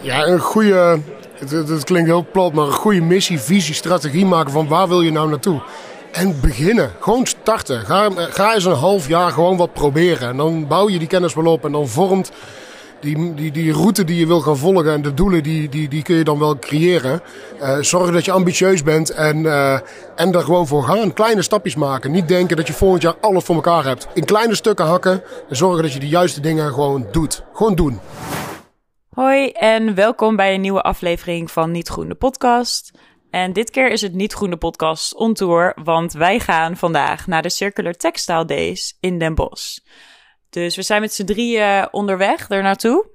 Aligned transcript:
Ja, 0.00 0.26
een 0.26 0.40
goede, 0.40 1.00
het, 1.38 1.50
het, 1.50 1.84
klinkt 1.84 2.08
heel 2.08 2.26
plat, 2.32 2.52
maar 2.52 2.66
een 2.66 2.72
goede 2.72 3.00
missie, 3.00 3.40
visie, 3.40 3.74
strategie 3.74 4.26
maken 4.26 4.52
van 4.52 4.68
waar 4.68 4.88
wil 4.88 5.00
je 5.00 5.12
nou 5.12 5.28
naartoe. 5.28 5.60
En 6.12 6.40
beginnen, 6.40 6.92
gewoon 7.00 7.26
starten. 7.26 7.80
Ga, 7.80 8.08
ga 8.16 8.54
eens 8.54 8.64
een 8.64 8.72
half 8.72 9.08
jaar 9.08 9.30
gewoon 9.30 9.56
wat 9.56 9.72
proberen. 9.72 10.28
En 10.28 10.36
dan 10.36 10.66
bouw 10.66 10.88
je 10.88 10.98
die 10.98 11.08
kennis 11.08 11.34
wel 11.34 11.52
op 11.52 11.64
en 11.64 11.72
dan 11.72 11.88
vormt 11.88 12.30
die, 13.00 13.34
die, 13.34 13.50
die 13.50 13.72
route 13.72 14.04
die 14.04 14.18
je 14.18 14.26
wil 14.26 14.40
gaan 14.40 14.56
volgen 14.56 14.92
en 14.92 15.02
de 15.02 15.14
doelen 15.14 15.42
die, 15.42 15.68
die, 15.68 15.88
die 15.88 16.02
kun 16.02 16.16
je 16.16 16.24
dan 16.24 16.38
wel 16.38 16.58
creëren. 16.58 17.20
Uh, 17.62 17.78
zorg 17.80 18.12
dat 18.12 18.24
je 18.24 18.32
ambitieus 18.32 18.82
bent 18.82 19.10
en, 19.10 19.36
uh, 19.36 19.72
en 20.16 20.32
er 20.32 20.42
gewoon 20.42 20.66
voor 20.66 20.82
gaan. 20.82 21.12
Kleine 21.12 21.42
stapjes 21.42 21.74
maken. 21.74 22.10
Niet 22.10 22.28
denken 22.28 22.56
dat 22.56 22.66
je 22.66 22.72
volgend 22.72 23.02
jaar 23.02 23.14
alles 23.20 23.44
voor 23.44 23.54
elkaar 23.54 23.84
hebt. 23.84 24.06
In 24.14 24.24
kleine 24.24 24.54
stukken 24.54 24.86
hakken 24.86 25.22
en 25.48 25.56
zorgen 25.56 25.82
dat 25.82 25.92
je 25.92 25.98
de 25.98 26.08
juiste 26.08 26.40
dingen 26.40 26.72
gewoon 26.72 27.06
doet. 27.12 27.42
Gewoon 27.52 27.74
doen. 27.74 28.00
Hoi 29.18 29.50
en 29.50 29.94
welkom 29.94 30.36
bij 30.36 30.54
een 30.54 30.60
nieuwe 30.60 30.82
aflevering 30.82 31.50
van 31.50 31.70
Niet 31.70 31.88
Groene 31.88 32.14
Podcast. 32.14 32.98
En 33.30 33.52
dit 33.52 33.70
keer 33.70 33.90
is 33.90 34.00
het 34.00 34.14
Niet 34.14 34.32
Groene 34.32 34.56
Podcast 34.56 35.14
on 35.14 35.34
tour, 35.34 35.76
want 35.82 36.12
wij 36.12 36.40
gaan 36.40 36.76
vandaag 36.76 37.26
naar 37.26 37.42
de 37.42 37.48
Circular 37.48 37.92
Textile 37.92 38.44
Days 38.44 38.96
in 39.00 39.18
Den 39.18 39.34
Bosch. 39.34 39.78
Dus 40.50 40.76
we 40.76 40.82
zijn 40.82 41.00
met 41.00 41.14
z'n 41.14 41.24
drieën 41.24 41.88
onderweg 41.90 42.46
daar 42.46 42.62
naartoe. 42.62 43.10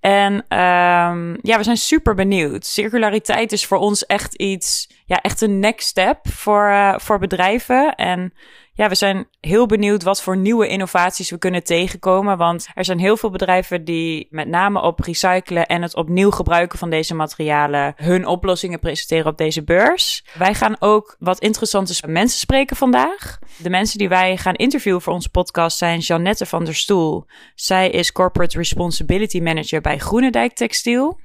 En 0.00 0.32
um, 0.34 1.38
ja, 1.42 1.56
we 1.56 1.62
zijn 1.62 1.76
super 1.76 2.14
benieuwd. 2.14 2.66
Circulariteit 2.66 3.52
is 3.52 3.66
voor 3.66 3.78
ons 3.78 4.06
echt 4.06 4.34
iets, 4.34 4.90
ja, 5.04 5.20
echt 5.20 5.40
een 5.40 5.58
next 5.58 5.88
step 5.88 6.28
voor, 6.28 6.68
uh, 6.68 6.98
voor 6.98 7.18
bedrijven. 7.18 7.94
En 7.94 8.32
ja, 8.74 8.88
we 8.88 8.94
zijn 8.94 9.28
heel 9.40 9.66
benieuwd 9.66 10.02
wat 10.02 10.22
voor 10.22 10.36
nieuwe 10.36 10.68
innovaties 10.68 11.30
we 11.30 11.38
kunnen 11.38 11.64
tegenkomen. 11.64 12.38
Want 12.38 12.66
er 12.74 12.84
zijn 12.84 12.98
heel 12.98 13.16
veel 13.16 13.30
bedrijven 13.30 13.84
die 13.84 14.26
met 14.30 14.48
name 14.48 14.82
op 14.82 15.00
recyclen 15.00 15.66
en 15.66 15.82
het 15.82 15.96
opnieuw 15.96 16.30
gebruiken 16.30 16.78
van 16.78 16.90
deze 16.90 17.14
materialen 17.14 17.92
hun 17.96 18.26
oplossingen 18.26 18.78
presenteren 18.78 19.26
op 19.26 19.38
deze 19.38 19.64
beurs. 19.64 20.24
Wij 20.38 20.54
gaan 20.54 20.76
ook 20.78 21.16
wat 21.18 21.38
interessante 21.38 22.08
mensen 22.08 22.38
spreken 22.38 22.76
vandaag. 22.76 23.38
De 23.56 23.70
mensen 23.70 23.98
die 23.98 24.08
wij 24.08 24.36
gaan 24.36 24.54
interviewen 24.54 25.02
voor 25.02 25.12
onze 25.12 25.30
podcast 25.30 25.78
zijn 25.78 25.98
Jeannette 25.98 26.46
van 26.46 26.64
der 26.64 26.74
Stoel. 26.74 27.26
Zij 27.54 27.90
is 27.90 28.12
Corporate 28.12 28.56
Responsibility 28.56 29.40
Manager 29.40 29.80
bij 29.80 29.98
Groenendijk 29.98 30.52
Textiel. 30.52 31.20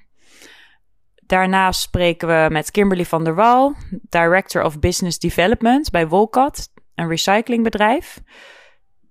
Daarnaast 1.26 1.82
spreken 1.82 2.28
we 2.28 2.48
met 2.50 2.72
Kimberly 2.72 3.06
van 3.06 3.24
der 3.24 3.36
Wal, 3.36 3.76
Director 4.10 4.64
of 4.64 4.80
Business 4.80 5.20
Development 5.20 5.92
bij 5.92 6.08
Wolcat 6.08 6.70
een 6.98 7.10
recyclingbedrijf. 7.10 8.22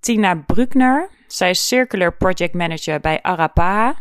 Tina 0.01 0.35
Bruckner, 0.47 1.11
zij 1.27 1.51
is 1.51 1.69
Circular 1.69 2.17
Project 2.17 2.55
Manager 2.55 3.01
bij 3.01 3.23
Arapaha. 3.23 3.97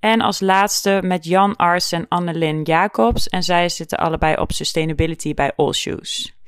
En 0.00 0.20
als 0.20 0.40
laatste 0.40 1.00
met 1.04 1.24
Jan 1.24 1.56
Ars 1.56 1.92
en 1.92 2.08
Annelien 2.08 2.62
Jacobs. 2.62 3.28
En 3.28 3.42
zij 3.42 3.68
zitten 3.68 3.98
allebei 3.98 4.36
op 4.36 4.52
sustainability 4.52 5.34
bij 5.34 5.52
All 5.56 5.72
Shoes. 5.72 6.38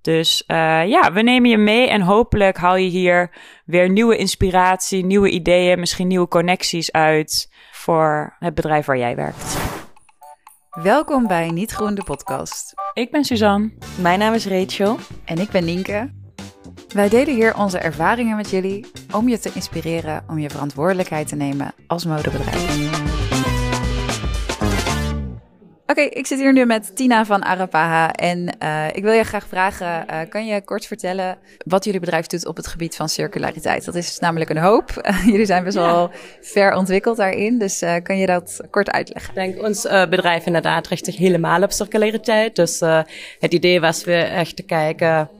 Dus 0.00 0.44
uh, 0.46 0.86
ja, 0.86 1.12
we 1.12 1.22
nemen 1.22 1.50
je 1.50 1.58
mee 1.58 1.88
en 1.88 2.00
hopelijk 2.00 2.56
haal 2.56 2.76
je 2.76 2.88
hier 2.88 3.30
weer 3.64 3.90
nieuwe 3.90 4.16
inspiratie, 4.16 5.04
nieuwe 5.04 5.30
ideeën, 5.30 5.80
misschien 5.80 6.06
nieuwe 6.06 6.28
connecties 6.28 6.92
uit 6.92 7.52
voor 7.72 8.36
het 8.38 8.54
bedrijf 8.54 8.86
waar 8.86 8.98
jij 8.98 9.16
werkt. 9.16 9.77
Welkom 10.82 11.26
bij 11.26 11.50
Niet 11.50 11.70
Groen 11.70 11.94
de 11.94 12.04
podcast. 12.04 12.74
Ik 12.92 13.10
ben 13.10 13.24
Suzanne. 13.24 13.70
Mijn 14.00 14.18
naam 14.18 14.34
is 14.34 14.46
Rachel. 14.46 14.96
En 15.24 15.38
ik 15.38 15.50
ben 15.50 15.64
Nienke. 15.64 16.12
Wij 16.94 17.08
delen 17.08 17.34
hier 17.34 17.56
onze 17.56 17.78
ervaringen 17.78 18.36
met 18.36 18.50
jullie 18.50 18.86
om 19.12 19.28
je 19.28 19.38
te 19.38 19.50
inspireren 19.54 20.24
om 20.26 20.38
je 20.38 20.50
verantwoordelijkheid 20.50 21.28
te 21.28 21.36
nemen 21.36 21.74
als 21.86 22.04
modebedrijf. 22.04 23.17
Oké, 25.90 26.00
ik 26.00 26.26
zit 26.26 26.38
hier 26.38 26.52
nu 26.52 26.64
met 26.64 26.96
Tina 26.96 27.24
van 27.24 27.44
Arapaha 27.44 28.12
en 28.12 28.56
uh, 28.62 28.86
ik 28.92 29.02
wil 29.02 29.12
je 29.12 29.24
graag 29.24 29.46
vragen, 29.46 30.06
uh, 30.10 30.20
kan 30.28 30.46
je 30.46 30.64
kort 30.64 30.86
vertellen 30.86 31.38
wat 31.66 31.84
jullie 31.84 32.00
bedrijf 32.00 32.26
doet 32.26 32.46
op 32.46 32.56
het 32.56 32.66
gebied 32.66 32.96
van 32.96 33.08
circulariteit? 33.08 33.84
Dat 33.84 33.94
is 33.94 34.18
namelijk 34.18 34.50
een 34.50 34.58
hoop. 34.58 34.90
jullie 35.32 35.46
zijn 35.46 35.64
best 35.64 35.76
wel 35.76 36.10
ver 36.40 36.74
ontwikkeld 36.74 37.16
daarin, 37.16 37.58
dus 37.58 37.82
uh, 37.82 37.94
kan 38.02 38.18
je 38.18 38.26
dat 38.26 38.60
kort 38.70 38.90
uitleggen? 38.90 39.34
Ik 39.34 39.54
denk, 39.54 39.66
ons 39.66 39.82
bedrijf 39.82 40.46
inderdaad 40.46 40.86
richt 40.86 41.04
zich 41.04 41.16
helemaal 41.16 41.62
op 41.62 41.72
circulariteit. 41.72 42.56
Dus 42.56 42.80
het 43.38 43.54
idee 43.54 43.80
was 43.80 44.04
weer 44.04 44.24
echt 44.24 44.56
te 44.56 44.62
kijken 44.62 45.30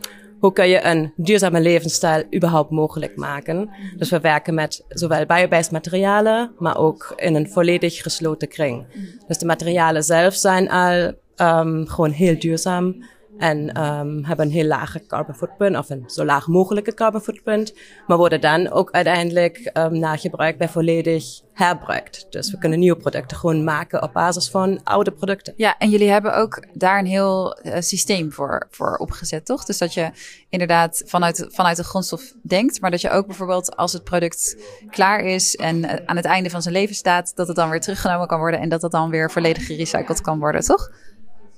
hoe 0.40 0.52
kun 0.52 0.68
je 0.68 0.84
een 0.84 1.12
duurzame 1.16 1.60
levensstijl 1.60 2.24
überhaupt 2.34 2.70
mogelijk 2.70 3.16
maken. 3.16 3.70
Dus 3.96 4.10
we 4.10 4.20
werken 4.20 4.54
met 4.54 4.84
zowel 4.88 5.26
biobased 5.26 5.72
materialen, 5.72 6.50
maar 6.58 6.78
ook 6.78 7.12
in 7.16 7.34
een 7.34 7.48
volledig 7.50 8.02
gesloten 8.02 8.48
kring. 8.48 8.86
Dus 9.26 9.38
de 9.38 9.46
materialen 9.46 10.04
zelf 10.04 10.34
zijn 10.34 10.70
al 10.70 11.12
um, 11.36 11.86
gewoon 11.86 12.10
heel 12.10 12.38
duurzaam. 12.38 13.04
En 13.38 13.82
um, 13.84 14.24
hebben 14.24 14.46
een 14.46 14.52
heel 14.52 14.64
lage 14.64 15.06
carbon 15.06 15.34
footprint, 15.34 15.76
of 15.76 15.90
een 15.90 16.04
zo 16.06 16.24
laag 16.24 16.46
mogelijke 16.46 16.94
carbon 16.94 17.20
footprint. 17.20 17.74
Maar 18.06 18.16
worden 18.16 18.40
dan 18.40 18.70
ook 18.70 18.90
uiteindelijk 18.90 19.70
um, 19.74 19.98
na 19.98 20.16
gebruik 20.16 20.58
bij 20.58 20.68
volledig 20.68 21.40
herbruikt. 21.52 22.26
Dus 22.30 22.50
we 22.50 22.58
kunnen 22.58 22.78
nieuwe 22.78 22.96
producten 22.96 23.36
gewoon 23.36 23.64
maken 23.64 24.02
op 24.02 24.12
basis 24.12 24.50
van 24.50 24.80
oude 24.84 25.10
producten. 25.10 25.54
Ja, 25.56 25.78
en 25.78 25.90
jullie 25.90 26.10
hebben 26.10 26.36
ook 26.36 26.66
daar 26.72 26.98
een 26.98 27.06
heel 27.06 27.58
uh, 27.62 27.74
systeem 27.78 28.32
voor, 28.32 28.66
voor 28.70 28.96
opgezet, 28.96 29.44
toch? 29.44 29.64
Dus 29.64 29.78
dat 29.78 29.94
je 29.94 30.10
inderdaad 30.48 31.02
vanuit, 31.06 31.46
vanuit 31.48 31.76
de 31.76 31.84
grondstof 31.84 32.32
denkt, 32.42 32.80
maar 32.80 32.90
dat 32.90 33.00
je 33.00 33.10
ook 33.10 33.26
bijvoorbeeld 33.26 33.76
als 33.76 33.92
het 33.92 34.04
product 34.04 34.56
klaar 34.90 35.20
is 35.20 35.56
en 35.56 35.76
uh, 35.76 35.92
aan 36.06 36.16
het 36.16 36.24
einde 36.24 36.50
van 36.50 36.62
zijn 36.62 36.74
leven 36.74 36.94
staat, 36.94 37.36
dat 37.36 37.46
het 37.46 37.56
dan 37.56 37.70
weer 37.70 37.80
teruggenomen 37.80 38.26
kan 38.26 38.38
worden 38.38 38.60
en 38.60 38.68
dat 38.68 38.82
het 38.82 38.92
dan 38.92 39.10
weer 39.10 39.30
volledig 39.30 39.66
gerecycled 39.66 40.20
kan 40.20 40.38
worden, 40.38 40.60
toch? 40.60 40.90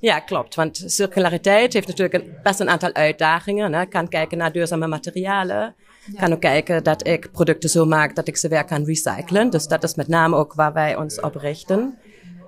Ja, 0.00 0.21
klopt. 0.21 0.55
Want 0.55 0.83
circulariteit 0.87 1.72
heeft 1.72 1.87
natuurlijk 1.87 2.25
een, 2.25 2.33
best 2.43 2.61
een 2.61 2.69
aantal 2.69 2.94
uitdagingen. 2.94 3.72
Hè. 3.72 3.81
Ik 3.81 3.91
kan 3.91 4.09
kijken 4.09 4.38
naar 4.38 4.53
duurzame 4.53 4.87
materialen. 4.87 5.75
Ik 6.06 6.16
kan 6.16 6.33
ook 6.33 6.41
kijken 6.41 6.84
dat 6.84 7.06
ik 7.06 7.33
producten 7.33 7.71
zo 7.71 7.84
maak 7.84 8.15
dat 8.16 8.28
ik 8.28 8.37
ze 8.37 8.49
weer 8.49 8.65
kan 8.65 8.84
recyclen. 8.84 9.50
Dus 9.50 9.66
dat 9.66 9.83
is 9.83 9.94
met 9.94 10.09
name 10.09 10.37
ook 10.37 10.55
waar 10.55 10.72
wij 10.72 10.97
ons 10.97 11.21
op 11.21 11.34
richten. 11.34 11.99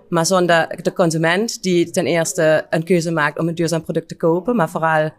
Maar 0.08 0.26
zonder 0.26 0.82
de 0.82 0.92
consument 0.92 1.62
die 1.62 1.90
ten 1.90 2.06
eerste 2.06 2.66
een 2.70 2.84
keuze 2.84 3.10
maakt 3.10 3.38
om 3.38 3.48
een 3.48 3.54
duurzaam 3.54 3.82
product 3.82 4.08
te 4.08 4.16
kopen, 4.16 4.56
maar 4.56 4.70
vooral 4.70 5.10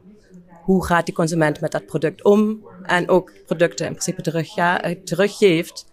hoe 0.64 0.86
gaat 0.86 1.06
die 1.06 1.16
consument 1.16 1.62
met 1.62 1.72
dat 1.72 1.86
product 1.86 2.24
om 2.24 2.68
en 2.84 3.10
ook 3.10 3.32
producten 3.46 3.86
in 3.86 3.92
principe 3.92 4.22
terug, 4.22 4.56
ja, 4.56 4.82
teruggeeft, 5.04 5.86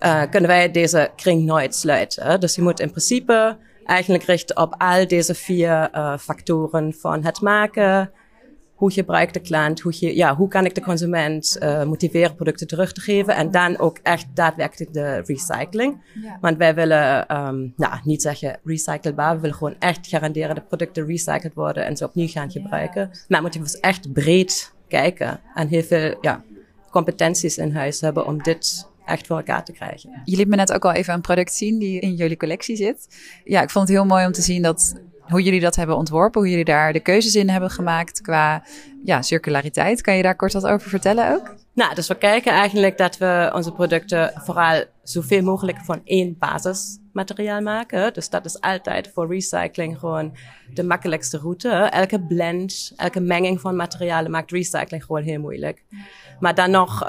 uh, 0.00 0.22
kunnen 0.30 0.50
wij 0.50 0.70
deze 0.70 1.10
kring 1.16 1.44
nooit 1.44 1.74
sluiten. 1.74 2.40
Dus 2.40 2.54
je 2.54 2.62
moet 2.62 2.80
in 2.80 2.90
principe 2.90 3.56
eigenlijk 3.86 4.24
richten 4.24 4.56
op 4.56 4.74
al 4.78 5.06
deze 5.06 5.34
vier 5.34 5.90
uh, 5.94 6.18
factoren 6.18 6.94
van 6.94 7.24
het 7.24 7.40
maken, 7.40 8.10
hoe 8.76 8.90
gebruikt 8.92 9.34
de 9.34 9.40
klant, 9.40 9.80
hoe, 9.80 9.92
je, 9.98 10.16
ja, 10.16 10.36
hoe 10.36 10.48
kan 10.48 10.64
ik 10.64 10.74
de 10.74 10.80
consument 10.80 11.56
uh, 11.62 11.84
motiveren 11.84 12.34
producten 12.34 12.66
terug 12.66 12.92
te 12.92 13.00
geven 13.00 13.34
en 13.34 13.50
dan 13.50 13.78
ook 13.78 13.98
echt 14.02 14.26
daadwerkelijk 14.34 14.92
de 14.92 15.22
recycling. 15.24 16.02
Ja. 16.22 16.38
Want 16.40 16.56
wij 16.56 16.74
willen 16.74 17.36
um, 17.36 17.72
nou, 17.76 17.98
niet 18.04 18.22
zeggen 18.22 18.58
recyclebaar, 18.64 19.34
we 19.34 19.40
willen 19.40 19.56
gewoon 19.56 19.76
echt 19.78 20.06
garanderen 20.06 20.54
dat 20.54 20.68
producten 20.68 21.06
recycled 21.06 21.54
worden 21.54 21.86
en 21.86 21.96
ze 21.96 22.04
opnieuw 22.04 22.28
gaan 22.28 22.50
gebruiken. 22.50 23.08
Ja. 23.12 23.18
Maar 23.28 23.40
moeten 23.40 23.60
we 23.60 23.66
dus 23.66 23.80
echt 23.80 24.12
breed 24.12 24.72
kijken 24.88 25.40
en 25.54 25.68
heel 25.68 25.82
veel 25.82 26.18
ja, 26.20 26.44
competenties 26.90 27.58
in 27.58 27.74
huis 27.74 28.00
hebben 28.00 28.26
om 28.26 28.42
dit 28.42 28.88
echt 29.06 29.26
voor 29.26 29.36
elkaar 29.36 29.64
te 29.64 29.72
krijgen. 29.72 30.20
Je 30.24 30.36
liet 30.36 30.48
me 30.48 30.56
net 30.56 30.72
ook 30.72 30.84
al 30.84 30.92
even 30.92 31.14
een 31.14 31.20
product 31.20 31.54
zien 31.54 31.78
die 31.78 32.00
in 32.00 32.14
jullie 32.14 32.36
collectie 32.36 32.76
zit. 32.76 33.06
Ja, 33.44 33.62
ik 33.62 33.70
vond 33.70 33.88
het 33.88 33.96
heel 33.96 34.06
mooi 34.06 34.26
om 34.26 34.32
te 34.32 34.42
zien 34.42 34.62
dat 34.62 34.94
hoe 35.20 35.42
jullie 35.42 35.60
dat 35.60 35.76
hebben 35.76 35.96
ontworpen, 35.96 36.40
hoe 36.40 36.50
jullie 36.50 36.64
daar 36.64 36.92
de 36.92 37.00
keuzes 37.00 37.34
in 37.34 37.48
hebben 37.48 37.70
gemaakt 37.70 38.20
qua 38.20 38.62
ja, 39.04 39.22
circulariteit. 39.22 40.00
Kan 40.00 40.16
je 40.16 40.22
daar 40.22 40.36
kort 40.36 40.52
wat 40.52 40.66
over 40.66 40.88
vertellen 40.88 41.32
ook? 41.34 41.54
Nou, 41.74 41.94
dus 41.94 42.08
we 42.08 42.14
kijken 42.14 42.52
eigenlijk 42.52 42.98
dat 42.98 43.18
we 43.18 43.50
onze 43.54 43.72
producten 43.72 44.32
vooral 44.44 44.84
zoveel 45.02 45.42
mogelijk 45.42 45.78
van 45.78 46.00
één 46.04 46.36
basismateriaal 47.16 47.60
maken. 47.60 48.12
Dus 48.12 48.28
dat 48.28 48.44
is 48.44 48.60
altijd 48.60 49.10
voor 49.14 49.28
recycling 49.28 49.98
gewoon 49.98 50.36
de 50.74 50.82
makkelijkste 50.82 51.38
route. 51.38 51.68
Elke 51.68 52.20
blend, 52.20 52.92
elke 52.96 53.20
menging 53.20 53.60
van 53.60 53.76
materialen 53.76 54.30
maakt 54.30 54.50
recycling 54.50 55.04
gewoon 55.04 55.22
heel 55.22 55.40
moeilijk. 55.40 55.82
Maar 56.40 56.54
dan 56.54 56.70
nog 56.70 57.00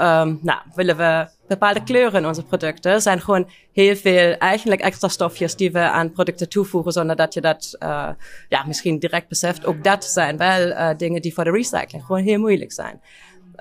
nou, 0.41 0.59
willen 0.75 0.97
we 0.97 1.27
bepaalde 1.47 1.83
kleuren 1.83 2.21
in 2.21 2.27
onze 2.27 2.43
producten. 2.43 2.91
Er 2.91 3.01
zijn 3.01 3.21
gewoon 3.21 3.49
heel 3.71 3.95
veel 3.95 4.33
eigenlijk 4.37 4.81
extra 4.81 5.07
stofjes 5.07 5.55
die 5.55 5.71
we 5.71 5.79
aan 5.79 6.11
producten 6.11 6.49
toevoegen, 6.49 6.91
zonder 6.91 7.15
dat 7.15 7.33
je 7.33 7.41
dat 7.41 7.75
uh, 7.79 8.09
ja, 8.49 8.63
misschien 8.67 8.99
direct 8.99 9.27
beseft. 9.27 9.65
Ook 9.65 9.83
dat 9.83 10.05
zijn 10.05 10.37
wel 10.37 10.67
uh, 10.67 10.89
dingen 10.97 11.21
die 11.21 11.33
voor 11.33 11.43
de 11.43 11.51
recycling 11.51 12.05
gewoon 12.05 12.23
heel 12.23 12.39
moeilijk 12.39 12.71
zijn. 12.71 13.01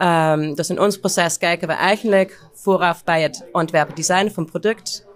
Um, 0.02 0.54
dus 0.54 0.70
in 0.70 0.80
ons 0.80 0.98
proces 0.98 1.38
kijken 1.38 1.68
we 1.68 1.74
eigenlijk 1.74 2.40
vooraf 2.54 3.04
bij 3.04 3.22
het 3.22 3.44
ontwerpen 3.52 3.94
design 3.94 4.30
van 4.30 4.44
product. 4.44 5.06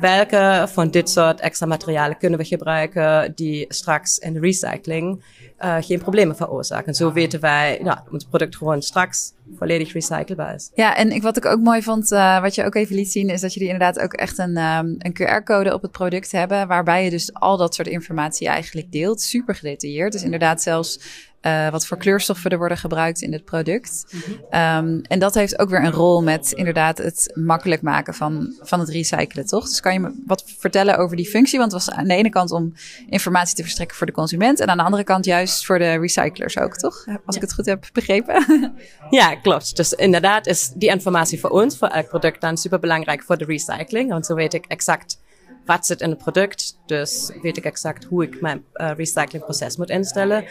Welke 0.00 0.66
van 0.68 0.90
dit 0.90 1.10
soort 1.10 1.40
extra 1.40 1.66
materialen 1.66 2.18
kunnen 2.18 2.38
we 2.38 2.44
gebruiken 2.44 3.32
die 3.34 3.64
straks 3.68 4.18
in 4.18 4.32
de 4.32 4.40
recycling 4.40 5.22
uh, 5.60 5.76
geen 5.80 5.98
problemen 5.98 6.36
veroorzaken. 6.36 6.94
Zo 6.94 7.12
weten 7.12 7.40
wij 7.40 7.76
dat 7.78 7.86
ja, 7.86 8.04
ons 8.12 8.24
product 8.24 8.56
gewoon 8.56 8.82
straks 8.82 9.32
volledig 9.56 9.92
recyclebaar 9.92 10.54
is. 10.54 10.70
Ja, 10.74 10.96
en 10.96 11.10
ik, 11.10 11.22
wat 11.22 11.36
ik 11.36 11.46
ook 11.46 11.60
mooi 11.60 11.82
vond, 11.82 12.12
uh, 12.12 12.40
wat 12.40 12.54
je 12.54 12.64
ook 12.64 12.74
even 12.74 12.94
liet 12.94 13.10
zien, 13.10 13.28
is 13.28 13.40
dat 13.40 13.54
jullie 13.54 13.68
inderdaad 13.68 13.98
ook 13.98 14.12
echt 14.12 14.38
een, 14.38 14.56
um, 14.56 14.96
een 14.98 15.12
QR-code 15.12 15.74
op 15.74 15.82
het 15.82 15.90
product 15.90 16.32
hebben, 16.32 16.68
waarbij 16.68 17.04
je 17.04 17.10
dus 17.10 17.34
al 17.34 17.56
dat 17.56 17.74
soort 17.74 17.88
informatie 17.88 18.48
eigenlijk 18.48 18.92
deelt. 18.92 19.20
Super 19.20 19.54
gedetailleerd. 19.54 20.12
Dus 20.12 20.22
inderdaad 20.22 20.62
zelfs 20.62 21.00
uh, 21.42 21.68
wat 21.68 21.86
voor 21.86 21.96
kleurstoffen 21.96 22.50
er 22.50 22.58
worden 22.58 22.76
gebruikt 22.76 23.22
in 23.22 23.32
het 23.32 23.44
product. 23.44 24.04
-hmm. 24.08 24.32
um, 24.60 25.00
en 25.02 25.18
dat 25.18 25.34
heeft 25.34 25.58
ook 25.58 25.68
weer 25.68 25.84
een 25.84 25.92
rol 25.92 26.22
met 26.22 26.52
inderdaad 26.52 26.98
het 26.98 27.30
makkelijk 27.34 27.82
maken 27.82 28.14
van, 28.14 28.54
van 28.60 28.80
het 28.80 28.88
recyclen, 28.88 29.46
toch? 29.46 29.64
Dus 29.64 29.80
kan 29.80 29.92
je 29.92 30.00
me 30.00 30.22
wat 30.26 30.44
vertellen 30.58 30.98
over 30.98 31.16
die 31.16 31.28
functie? 31.28 31.58
Want 31.58 31.72
het 31.72 31.84
was 31.84 31.94
aan 31.94 32.04
de 32.04 32.14
ene 32.14 32.30
kant 32.30 32.50
om 32.50 32.72
informatie 33.08 33.56
te 33.56 33.62
verstrekken 33.62 33.96
voor 33.96 34.06
de 34.06 34.12
consument 34.12 34.60
en 34.60 34.68
aan 34.68 34.76
de 34.76 34.82
andere 34.82 35.04
kant 35.04 35.24
juist 35.24 35.66
voor 35.66 35.78
de 35.78 35.94
recyclers 35.94 36.58
ook, 36.58 36.76
toch? 36.76 37.06
Als 37.06 37.06
ja. 37.06 37.34
ik 37.34 37.40
het 37.40 37.54
goed 37.54 37.66
heb 37.66 37.88
begrepen. 37.92 38.46
ja, 39.10 39.34
klopt. 39.34 39.76
Dus 39.76 39.92
inderdaad 39.92 40.46
is 40.46 40.72
die 40.74 40.88
informatie 40.88 41.40
voor 41.40 41.50
ons, 41.50 41.78
voor 41.78 41.88
elk 41.88 42.08
product, 42.08 42.40
dan 42.40 42.56
super 42.56 42.78
belangrijk 42.78 43.22
voor 43.22 43.36
de 43.36 43.44
recycling. 43.44 44.10
Want 44.10 44.26
zo 44.26 44.34
weet 44.34 44.54
ik 44.54 44.64
exact 44.66 45.21
wat 45.64 45.86
zit 45.86 46.00
in 46.00 46.10
het 46.10 46.18
product. 46.18 46.78
Dus 46.86 47.32
weet 47.42 47.56
ik 47.56 47.64
exact 47.64 48.04
hoe 48.04 48.22
ik 48.22 48.40
mijn 48.40 48.64
uh, 48.74 48.90
recyclingproces 48.96 49.76
moet 49.76 49.90
instellen. 49.90 50.44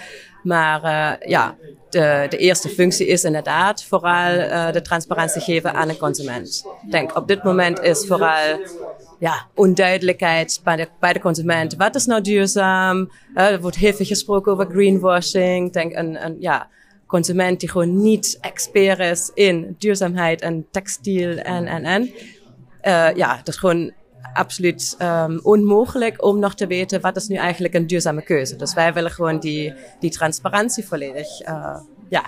Maar 0.44 0.84
uh, 0.84 1.30
ja, 1.30 1.56
de, 1.90 2.38
eerste 2.38 2.70
functie 2.70 3.08
is 3.08 3.24
inderdaad 3.24 3.84
vooral 3.84 4.34
uh, 4.34 4.72
de 4.72 4.82
transparantie 4.82 5.42
geven 5.42 5.74
aan 5.74 5.88
de 5.88 5.98
consument. 5.98 6.66
Denk 6.90 7.16
op 7.16 7.28
dit 7.28 7.44
moment 7.44 7.80
is 7.80 8.06
vooral 8.08 8.60
ja, 9.20 9.48
onduidelijkheid 9.56 10.62
bij 10.64 10.76
de, 10.76 10.88
bij 11.00 11.14
de 11.14 11.20
consument. 11.20 11.76
Wat 11.76 11.96
is 11.96 12.06
nou 12.06 12.22
duurzaam? 12.22 13.12
er 13.34 13.62
wordt 13.62 13.78
heel 13.78 13.94
veel 13.94 14.06
gesproken 14.06 14.52
over 14.52 14.66
greenwashing. 14.66 15.68
Ik 15.68 15.74
denk 15.74 15.96
een, 15.96 16.26
een 16.26 16.36
ja, 16.40 16.68
consument 17.08 17.60
die 17.60 17.70
gewoon 17.70 18.02
niet 18.02 18.38
expert 18.42 19.00
is 19.00 19.32
in 19.34 19.76
duurzaamheid 19.78 20.42
en 20.42 20.68
textiel 20.72 21.38
en, 21.38 21.66
en, 21.66 21.84
en. 21.84 22.12
Ja, 23.16 23.42
dat 23.44 23.58
gewoon 23.58 23.94
absoluut 24.34 24.96
um, 25.02 25.40
onmogelijk 25.44 26.24
om 26.24 26.40
nog 26.40 26.56
te 26.56 26.68
weten 26.68 27.02
wat 27.02 27.16
is 27.16 27.28
nu 27.28 27.36
eigenlijk 27.36 27.74
een 27.74 27.88
duurzame 27.88 28.22
keuze. 28.22 28.56
Dus 28.56 28.74
wij 28.74 28.94
willen 28.94 29.12
gewoon 29.12 29.40
die, 29.40 29.74
die 30.00 30.10
transparantie 30.10 30.86
volledig 30.86 31.48
uh, 31.48 31.80
ja, 32.10 32.24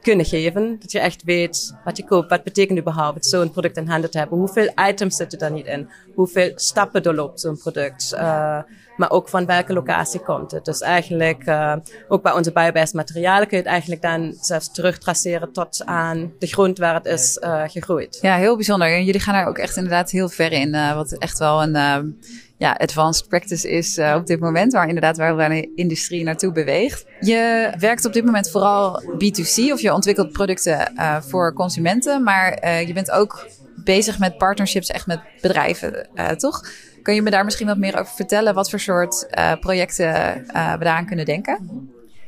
kunnen 0.00 0.26
geven. 0.26 0.76
Dat 0.80 0.92
je 0.92 1.00
echt 1.00 1.22
weet 1.24 1.74
wat 1.84 1.96
je 1.96 2.04
koopt, 2.04 2.30
wat 2.30 2.42
betekent 2.42 2.78
überhaupt 2.78 3.26
zo'n 3.26 3.50
product 3.50 3.76
in 3.76 3.88
handen 3.88 4.10
te 4.10 4.18
hebben. 4.18 4.38
Hoeveel 4.38 4.72
items 4.88 5.16
zitten 5.16 5.38
er 5.38 5.52
niet 5.52 5.66
in? 5.66 5.88
Hoeveel 6.14 6.52
stappen 6.54 7.02
doorloopt 7.02 7.40
zo'n 7.40 7.58
product? 7.58 8.12
Uh, 8.14 8.58
maar 8.98 9.10
ook 9.10 9.28
van 9.28 9.46
welke 9.46 9.72
locatie 9.72 10.20
komt 10.20 10.50
het. 10.50 10.64
Dus 10.64 10.80
eigenlijk, 10.80 11.46
uh, 11.46 11.74
ook 12.08 12.22
bij 12.22 12.32
onze 12.32 12.52
biobased 12.52 12.94
materialen 12.94 13.48
kun 13.48 13.56
je 13.56 13.62
het 13.62 13.72
eigenlijk 13.72 14.02
dan 14.02 14.34
zelfs 14.40 14.72
terugtraceren 14.72 15.52
tot 15.52 15.82
aan 15.84 16.32
de 16.38 16.46
grond 16.46 16.78
waar 16.78 16.94
het 16.94 17.06
is 17.06 17.40
uh, 17.44 17.62
gegroeid. 17.66 18.18
Ja, 18.20 18.36
heel 18.36 18.54
bijzonder. 18.54 18.88
En 18.88 19.04
jullie 19.04 19.20
gaan 19.20 19.34
daar 19.34 19.46
ook 19.46 19.58
echt 19.58 19.76
inderdaad 19.76 20.10
heel 20.10 20.28
ver 20.28 20.52
in, 20.52 20.74
uh, 20.74 20.94
wat 20.94 21.12
echt 21.12 21.38
wel 21.38 21.62
een 21.62 22.16
ja, 22.56 22.72
advanced 22.72 23.28
practice 23.28 23.70
is 23.70 23.98
op 23.98 24.26
dit 24.26 24.40
moment, 24.40 24.72
waar 24.72 24.86
inderdaad 24.86 25.16
waar 25.16 25.48
de 25.48 25.72
industrie 25.74 26.24
naartoe 26.24 26.52
beweegt. 26.52 27.04
Je 27.20 27.72
werkt 27.78 28.04
op 28.04 28.12
dit 28.12 28.24
moment 28.24 28.50
vooral 28.50 29.02
B2C 29.02 29.72
of 29.72 29.80
je 29.80 29.94
ontwikkelt 29.94 30.32
producten 30.32 30.92
voor 31.28 31.52
consumenten, 31.52 32.22
maar 32.22 32.68
je 32.86 32.92
bent 32.92 33.10
ook 33.10 33.46
bezig 33.84 34.18
met 34.18 34.38
partnerships 34.38 34.88
echt 34.88 35.06
met 35.06 35.20
bedrijven, 35.40 36.08
toch? 36.36 36.62
Kun 37.02 37.14
je 37.14 37.22
me 37.22 37.30
daar 37.30 37.44
misschien 37.44 37.66
wat 37.66 37.78
meer 37.78 37.98
over 37.98 38.14
vertellen? 38.14 38.54
Wat 38.54 38.70
voor 38.70 38.80
soort 38.80 39.26
projecten 39.60 40.12
we 40.12 40.52
daaraan 40.52 41.06
kunnen 41.06 41.24
denken? 41.24 41.68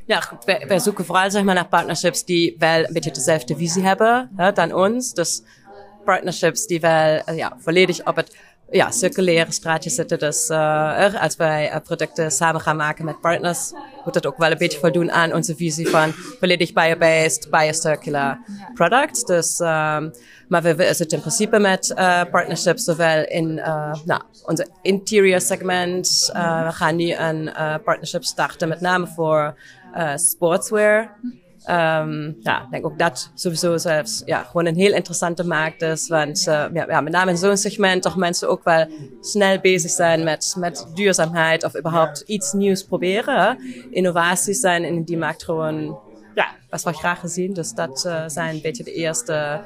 Ja, 0.06 0.22
wij, 0.67 0.78
zoeken 0.78 1.05
vooral 1.05 1.31
zeg 1.31 1.43
maar, 1.43 1.55
naar 1.55 1.69
partnerships 1.69 2.25
die 2.25 2.55
wel 2.58 2.84
een 2.84 2.93
beetje 2.93 3.11
dezelfde 3.11 3.56
visie 3.56 3.82
hebben 3.82 4.31
hè, 4.37 4.52
dan 4.52 4.75
ons. 4.75 5.12
Dus 5.12 5.43
partnerships 6.05 6.67
die 6.67 6.81
wel 6.81 7.32
ja, 7.34 7.56
volledig 7.58 8.06
op 8.06 8.17
het 8.17 8.37
ja, 8.70 8.90
circulaire 8.90 9.52
straatjes 9.52 9.94
zitten. 9.94 10.19
Dus 10.19 10.50
uh, 10.50 11.22
als 11.22 11.37
wij 11.37 11.70
uh, 11.70 11.76
producten 11.84 12.31
samen 12.31 12.61
gaan 12.61 12.76
maken 12.76 13.05
met 13.05 13.20
partners, 13.20 13.72
moet 14.05 14.14
dat 14.14 14.26
ook 14.26 14.37
wel 14.37 14.50
een 14.50 14.58
beetje 14.58 14.78
voldoen 14.78 15.11
aan 15.11 15.34
onze 15.34 15.56
visie 15.56 15.88
van 15.88 16.12
volledig 16.12 16.72
bio-based, 16.72 17.50
biocircular 17.50 18.38
products. 18.75 19.25
Dus, 19.25 19.58
um, 19.58 20.12
maar 20.49 20.62
we, 20.62 20.75
we 20.75 20.94
zitten 20.94 21.17
in 21.17 21.22
principe 21.22 21.58
met 21.58 21.93
uh, 21.96 22.22
partnerships 22.31 22.84
zowel 22.84 23.25
in 23.25 23.55
nou, 24.05 24.22
onze 24.44 24.69
interior 24.82 25.40
segment. 25.40 26.31
We 26.32 26.72
gaan 26.72 26.96
nu 26.96 27.14
een 27.14 27.50
partnership 27.84 28.25
starten 28.25 28.69
met 28.69 28.81
name 28.81 29.06
voor 29.06 29.55
sportswear. 30.14 31.19
Um, 31.69 32.37
ja, 32.43 32.62
ik 32.62 32.71
denk 32.71 32.87
ook 32.87 32.99
dat 32.99 33.31
sowieso 33.35 33.77
zelfs 33.77 34.23
ja, 34.25 34.43
gewoon 34.43 34.67
een 34.67 34.77
heel 34.77 34.93
interessante 34.93 35.47
markt 35.47 35.83
is. 35.83 36.09
Want 36.09 36.47
uh, 36.49 36.65
ja, 36.73 37.01
met 37.01 37.12
name 37.12 37.31
in 37.31 37.37
zo'n 37.37 37.57
segment 37.57 38.03
toch 38.03 38.17
mensen 38.17 38.49
ook 38.49 38.65
wel 38.65 38.87
snel 39.21 39.59
bezig 39.61 39.91
zijn 39.91 40.25
met, 40.25 40.55
met 40.59 40.87
duurzaamheid 40.95 41.65
of 41.65 41.77
überhaupt 41.77 42.21
iets 42.27 42.53
nieuws 42.53 42.85
proberen. 42.85 43.59
Innovaties 43.91 44.61
zijn 44.61 44.85
in 44.85 45.03
die 45.03 45.19
markt 45.19 45.45
gewoon 45.45 45.99
ja, 46.35 46.49
best 46.71 46.85
wel 46.85 46.93
graag 46.93 47.21
gezien. 47.21 47.53
Dus 47.53 47.73
dat 47.73 48.05
uh, 48.06 48.23
zijn 48.27 48.55
een 48.55 48.63
beetje 48.63 48.85
de 48.85 48.93
eerste 48.93 49.61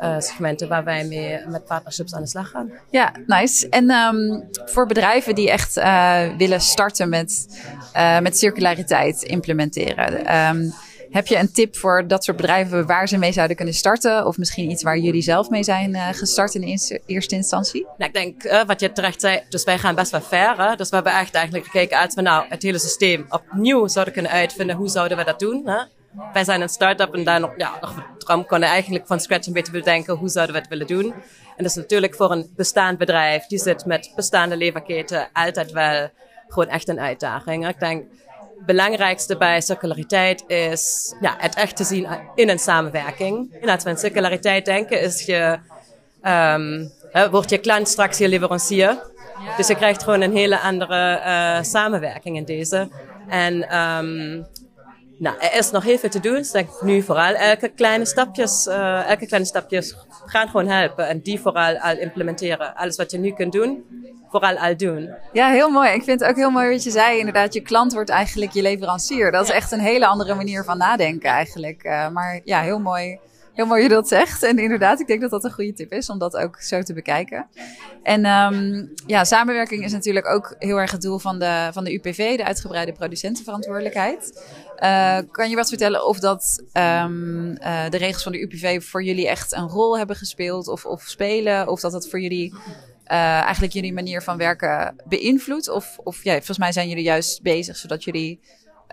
uh, 0.00 0.18
segmenten 0.18 0.68
waar 0.68 0.84
wij 0.84 1.04
mee 1.04 1.40
met 1.46 1.64
partnerships 1.64 2.14
aan 2.14 2.22
de 2.22 2.28
slag 2.28 2.50
gaan. 2.50 2.70
Ja, 2.90 3.12
nice. 3.26 3.68
En 3.68 3.90
um, 3.90 4.48
voor 4.64 4.86
bedrijven 4.86 5.34
die 5.34 5.50
echt 5.50 5.74
willen 6.38 6.60
starten 6.60 7.08
met, 7.08 7.46
met 8.22 8.38
circulariteit 8.38 9.22
implementeren. 9.22 10.36
Um, 10.36 10.74
heb 11.14 11.26
je 11.26 11.38
een 11.38 11.52
tip 11.52 11.76
voor 11.76 12.06
dat 12.06 12.24
soort 12.24 12.36
bedrijven 12.36 12.86
waar 12.86 13.08
ze 13.08 13.18
mee 13.18 13.32
zouden 13.32 13.56
kunnen 13.56 13.74
starten? 13.74 14.26
Of 14.26 14.38
misschien 14.38 14.70
iets 14.70 14.82
waar 14.82 14.98
jullie 14.98 15.22
zelf 15.22 15.48
mee 15.48 15.62
zijn 15.62 15.90
uh, 15.90 16.08
gestart 16.08 16.54
in 16.54 16.78
eerste 17.06 17.34
instantie? 17.34 17.86
Nou, 17.96 18.10
ik 18.10 18.12
denk 18.12 18.44
uh, 18.44 18.64
wat 18.64 18.80
je 18.80 18.92
terecht 18.92 19.20
zei, 19.20 19.42
dus 19.48 19.64
wij 19.64 19.78
gaan 19.78 19.94
best 19.94 20.10
wel 20.10 20.20
ver. 20.20 20.68
Hè? 20.68 20.76
Dus 20.76 20.88
we 20.88 20.94
hebben 20.94 21.12
echt 21.12 21.34
eigenlijk 21.34 21.64
gekeken 21.64 21.98
als 21.98 22.14
we 22.14 22.22
nou 22.22 22.46
het 22.48 22.62
hele 22.62 22.78
systeem 22.78 23.26
opnieuw 23.28 23.86
zouden 23.86 24.14
kunnen 24.14 24.32
uitvinden. 24.32 24.76
Hoe 24.76 24.88
zouden 24.88 25.16
we 25.16 25.24
dat 25.24 25.38
doen? 25.38 25.70
Wij 26.32 26.44
zijn 26.44 26.60
een 26.60 26.68
start-up 26.68 27.14
en 27.14 27.24
daar 27.24 27.40
nog, 27.40 27.52
ja, 27.56 27.78
nog 27.80 28.46
kunnen 28.46 28.68
eigenlijk 28.68 29.06
van 29.06 29.20
scratch 29.20 29.46
een 29.46 29.52
beetje 29.52 29.72
bedenken 29.72 30.14
hoe 30.14 30.28
zouden 30.28 30.54
we 30.54 30.60
het 30.60 30.70
willen 30.70 30.86
doen. 30.86 31.12
En 31.56 31.62
dat 31.62 31.66
is 31.66 31.74
natuurlijk 31.74 32.14
voor 32.14 32.30
een 32.30 32.52
bestaand 32.56 32.98
bedrijf, 32.98 33.46
die 33.46 33.58
zit 33.58 33.84
met 33.84 34.12
bestaande 34.14 34.56
leverketen, 34.56 35.28
altijd 35.32 35.72
wel 35.72 36.08
gewoon 36.48 36.68
echt 36.68 36.88
een 36.88 37.00
uitdaging. 37.00 37.68
Ik 37.68 37.78
denk, 37.78 38.04
belangrijkste 38.66 39.36
bij 39.36 39.60
circulariteit 39.60 40.44
is 40.46 41.14
ja, 41.20 41.34
het 41.38 41.54
echt 41.54 41.76
te 41.76 41.84
zien 41.84 42.06
in 42.34 42.48
een 42.48 42.58
samenwerking. 42.58 43.56
En 43.60 43.68
als 43.68 43.84
we 43.84 43.90
aan 43.90 43.98
circulariteit 43.98 44.64
denken, 44.64 45.00
is 45.00 45.22
je, 45.22 45.58
um, 46.22 46.90
wordt 47.30 47.50
je 47.50 47.58
klant 47.58 47.88
straks 47.88 48.18
je 48.18 48.28
leverancier. 48.28 48.98
Dus 49.56 49.66
je 49.66 49.74
krijgt 49.74 50.02
gewoon 50.02 50.20
een 50.20 50.36
hele 50.36 50.58
andere 50.58 51.20
uh, 51.26 51.62
samenwerking 51.62 52.36
in 52.36 52.44
deze. 52.44 52.88
En 53.28 53.54
um, 53.54 54.46
nou, 55.18 55.36
er 55.38 55.58
is 55.58 55.70
nog 55.70 55.84
heel 55.84 55.98
veel 55.98 56.08
te 56.08 56.20
doen. 56.20 56.34
Dus 56.34 56.50
denk 56.50 56.82
nu 56.82 57.02
vooral 57.02 57.34
elke 57.34 57.68
kleine 57.68 58.04
stapjes, 58.04 58.66
uh, 58.66 59.10
elke 59.10 59.26
kleine 59.26 59.48
stapjes 59.48 59.96
gaan 60.26 60.48
gewoon 60.48 60.68
helpen. 60.68 61.08
En 61.08 61.20
die 61.20 61.40
vooral 61.40 61.76
al 61.76 61.96
implementeren. 61.96 62.74
Alles 62.74 62.96
wat 62.96 63.10
je 63.10 63.18
nu 63.18 63.32
kunt 63.32 63.52
doen, 63.52 63.84
vooral 64.40 64.56
al 64.56 64.76
doen. 64.76 65.14
Ja, 65.32 65.50
heel 65.50 65.70
mooi. 65.70 65.90
Ik 65.90 66.02
vind 66.02 66.20
het 66.20 66.28
ook 66.28 66.36
heel 66.36 66.50
mooi 66.50 66.70
wat 66.70 66.84
je 66.84 66.90
zei. 66.90 67.18
Inderdaad, 67.18 67.54
je 67.54 67.60
klant 67.60 67.92
wordt 67.92 68.10
eigenlijk 68.10 68.52
je 68.52 68.62
leverancier. 68.62 69.30
Dat 69.30 69.44
is 69.44 69.50
echt 69.50 69.72
een 69.72 69.80
hele 69.80 70.06
andere 70.06 70.34
manier 70.34 70.64
van 70.64 70.78
nadenken 70.78 71.30
eigenlijk. 71.30 71.84
Uh, 71.84 72.08
maar 72.08 72.40
ja, 72.44 72.60
heel 72.60 72.78
mooi. 72.78 73.18
Heel 73.52 73.66
mooi 73.66 73.82
je 73.82 73.88
dat 73.88 74.08
zegt. 74.08 74.42
En 74.42 74.58
inderdaad, 74.58 75.00
ik 75.00 75.06
denk 75.06 75.20
dat 75.20 75.30
dat 75.30 75.44
een 75.44 75.52
goede 75.52 75.72
tip 75.72 75.92
is 75.92 76.10
om 76.10 76.18
dat 76.18 76.36
ook 76.36 76.60
zo 76.60 76.82
te 76.82 76.92
bekijken. 76.92 77.46
En 78.02 78.26
um, 78.26 78.92
ja, 79.06 79.24
samenwerking 79.24 79.84
is 79.84 79.92
natuurlijk 79.92 80.28
ook 80.28 80.54
heel 80.58 80.80
erg 80.80 80.90
het 80.90 81.02
doel 81.02 81.18
van 81.18 81.38
de, 81.38 81.68
van 81.72 81.84
de 81.84 81.94
UPV, 81.94 82.36
de 82.36 82.44
uitgebreide 82.44 82.92
producentenverantwoordelijkheid. 82.92 84.44
Uh, 84.82 85.18
kan 85.30 85.50
je 85.50 85.56
wat 85.56 85.68
vertellen 85.68 86.06
of 86.06 86.18
dat 86.18 86.62
um, 86.72 87.48
uh, 87.50 87.88
de 87.90 87.96
regels 87.96 88.22
van 88.22 88.32
de 88.32 88.42
UPV 88.42 88.82
voor 88.82 89.04
jullie 89.04 89.28
echt 89.28 89.52
een 89.52 89.68
rol 89.68 89.98
hebben 89.98 90.16
gespeeld 90.16 90.68
of, 90.68 90.86
of 90.86 91.02
spelen? 91.02 91.68
Of 91.68 91.80
dat 91.80 91.92
het 91.92 92.10
voor 92.10 92.20
jullie 92.20 92.54
uh, 93.06 93.40
eigenlijk 93.42 93.72
jullie 93.72 93.92
manier 93.92 94.22
van 94.22 94.36
werken 94.36 94.96
beïnvloedt? 95.04 95.68
Of, 95.68 95.98
of 95.98 96.24
ja, 96.24 96.32
volgens 96.32 96.58
mij 96.58 96.72
zijn 96.72 96.88
jullie 96.88 97.04
juist 97.04 97.42
bezig 97.42 97.76
zodat 97.76 98.04
jullie 98.04 98.40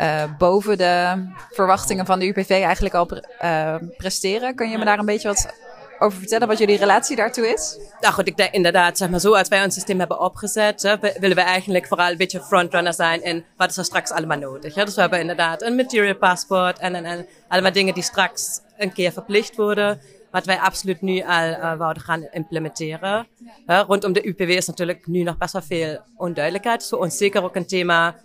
uh, 0.02 0.24
boven 0.38 0.78
de 0.78 1.26
verwachtingen 1.50 2.06
van 2.06 2.20
de 2.20 2.28
UPV 2.28 2.50
eigenlijk 2.50 2.96
al 2.96 3.06
pre 3.06 3.24
uh, 3.42 3.76
presteren. 3.98 4.56
Kun 4.56 4.70
je 4.70 4.78
me 4.78 4.86
daar 4.86 5.00
een 5.00 5.06
beetje 5.06 5.28
wat 5.28 5.54
over 6.00 6.18
vertellen, 6.18 6.48
wat 6.48 6.58
jullie 6.58 6.78
relatie 6.78 7.16
daartoe 7.16 7.48
is? 7.48 7.78
Nou 8.00 8.14
goed, 8.14 8.28
ik 8.28 8.38
denk 8.38 8.54
inderdaad, 8.54 8.98
zeg 8.98 9.10
maar 9.10 9.20
zo, 9.20 9.34
als 9.34 9.48
wij 9.48 9.64
ons 9.64 9.74
systeem 9.74 10.00
hebben 10.00 10.20
opgezet, 10.20 10.82
willen 11.20 11.36
we 11.36 11.42
eigenlijk 11.42 11.88
vooral 11.88 12.10
een 12.10 12.18
beetje 12.18 12.42
frontrunner 12.42 12.94
zijn 12.94 13.24
in 13.24 13.46
wat 13.58 13.70
is 13.70 13.78
er 13.78 13.86
straks 13.86 14.12
allemaal 14.12 14.38
nodig. 14.38 14.76
Hè? 14.76 14.86
Dus 14.86 14.96
we 14.96 15.02
hebben 15.02 15.20
inderdaad 15.20 15.62
een 15.62 15.76
material 15.76 16.16
passport 16.16 16.80
en, 16.80 16.96
en, 16.96 17.06
en 17.06 17.28
allemaal 17.48 17.72
dingen 17.72 17.94
die 17.94 18.04
straks 18.04 18.60
een 18.78 18.94
keer 18.94 19.12
verplicht 19.12 19.56
worden. 19.56 20.02
Wat 20.32 20.46
wij 20.46 20.60
absoluut 20.60 21.02
nu 21.02 21.22
al 21.22 21.50
uh, 21.50 21.78
wouden 21.78 22.04
gaan 22.04 22.28
implementeren. 22.32 23.28
Rondom 23.66 24.14
de 24.14 24.28
UPW 24.28 24.50
is 24.50 24.68
natuurlijk 24.68 25.08
nu 25.08 25.24
nog 25.24 25.38
best 25.38 25.54
wel 25.54 25.62
veel 25.62 26.00
onduidelijkheid. 26.16 26.84
Zo 26.84 26.96
ons 26.96 27.18
zeker 27.18 27.44
ook 27.44 27.56
een 27.56 27.68
thema, 27.68 28.16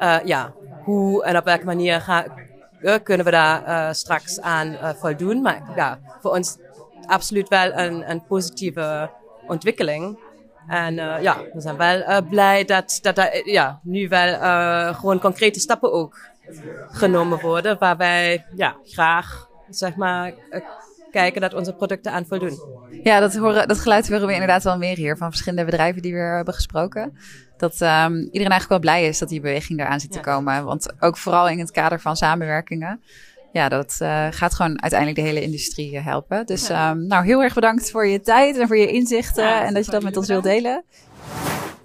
uh, 0.00 0.16
ja, 0.24 0.52
hoe 0.84 1.24
en 1.24 1.36
op 1.36 1.44
welke 1.44 1.64
manier 1.64 2.00
gaan, 2.00 2.24
kunnen 3.02 3.26
we 3.26 3.32
daar 3.32 3.94
straks 3.94 4.40
aan 4.40 4.76
voldoen. 4.96 5.42
Maar 5.42 5.62
ja, 5.76 5.98
voor 6.20 6.30
ons 6.30 6.58
absoluut 7.06 7.48
wel 7.48 7.72
een, 7.72 8.10
een 8.10 8.24
positieve 8.26 9.10
ontwikkeling. 9.46 10.18
En 10.68 10.94
ja, 10.94 11.36
we 11.52 11.60
zijn 11.60 11.76
wel 11.76 12.22
blij 12.22 12.64
dat, 12.64 12.98
dat 13.02 13.18
er 13.18 13.48
ja, 13.48 13.80
nu 13.82 14.08
wel 14.08 14.38
gewoon 14.94 15.20
concrete 15.20 15.60
stappen 15.60 15.92
ook 15.92 16.18
genomen 16.88 17.40
worden. 17.40 17.78
Waar 17.78 17.96
wij 17.96 18.46
ja, 18.54 18.76
graag 18.84 19.48
zeg 19.68 19.96
maar, 19.96 20.32
kijken 21.16 21.40
dat 21.40 21.54
onze 21.54 21.72
producten 21.72 22.12
aan 22.12 22.26
voldoen. 22.26 22.58
Ja, 23.02 23.20
dat, 23.20 23.36
horen, 23.36 23.68
dat 23.68 23.78
geluid 23.78 24.08
horen 24.08 24.26
we 24.26 24.32
inderdaad 24.32 24.62
wel 24.62 24.78
meer 24.78 24.96
hier 24.96 25.16
van 25.16 25.28
verschillende 25.28 25.70
bedrijven 25.70 26.02
die 26.02 26.12
we 26.12 26.18
hebben 26.18 26.54
gesproken. 26.54 27.18
Dat 27.56 27.80
um, 27.80 28.16
iedereen 28.16 28.50
eigenlijk 28.50 28.68
wel 28.68 28.78
blij 28.78 29.06
is 29.06 29.18
dat 29.18 29.28
die 29.28 29.40
beweging 29.40 29.80
eraan 29.80 30.00
zit 30.00 30.12
te 30.12 30.20
komen. 30.20 30.64
Want 30.64 31.02
ook 31.02 31.16
vooral 31.16 31.48
in 31.48 31.58
het 31.58 31.70
kader 31.70 32.00
van 32.00 32.16
samenwerkingen. 32.16 33.00
Ja, 33.52 33.68
dat 33.68 33.98
uh, 34.02 34.26
gaat 34.30 34.54
gewoon 34.54 34.82
uiteindelijk 34.82 35.20
de 35.20 35.26
hele 35.26 35.42
industrie 35.42 35.98
helpen. 35.98 36.46
Dus 36.46 36.70
um, 36.70 37.06
nou, 37.06 37.24
heel 37.24 37.42
erg 37.42 37.54
bedankt 37.54 37.90
voor 37.90 38.06
je 38.06 38.20
tijd 38.20 38.58
en 38.58 38.66
voor 38.66 38.76
je 38.76 38.92
inzichten 38.92 39.64
en 39.64 39.74
dat 39.74 39.84
je 39.84 39.90
dat 39.90 40.02
met 40.02 40.16
ons 40.16 40.28
wilt 40.28 40.42
delen. 40.42 40.84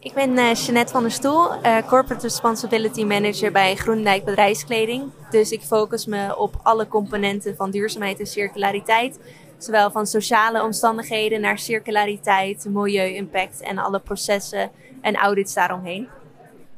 Ik 0.03 0.13
ben 0.13 0.29
uh, 0.37 0.53
Jeanette 0.53 0.91
van 0.91 1.01
der 1.01 1.11
Stoel, 1.11 1.53
uh, 1.53 1.77
Corporate 1.87 2.21
Responsibility 2.21 3.03
Manager 3.03 3.51
bij 3.51 3.75
Groenendijk 3.75 4.25
Bedrijfskleding. 4.25 5.11
Dus 5.29 5.51
ik 5.51 5.61
focus 5.61 6.05
me 6.05 6.37
op 6.37 6.59
alle 6.63 6.87
componenten 6.87 7.55
van 7.55 7.71
duurzaamheid 7.71 8.19
en 8.19 8.27
circulariteit. 8.27 9.19
Zowel 9.57 9.91
van 9.91 10.07
sociale 10.07 10.63
omstandigheden 10.63 11.41
naar 11.41 11.59
circulariteit, 11.59 12.65
milieu-impact 12.69 13.61
en 13.61 13.77
alle 13.77 13.99
processen 13.99 14.71
en 15.01 15.15
audits 15.15 15.53
daaromheen. 15.53 16.07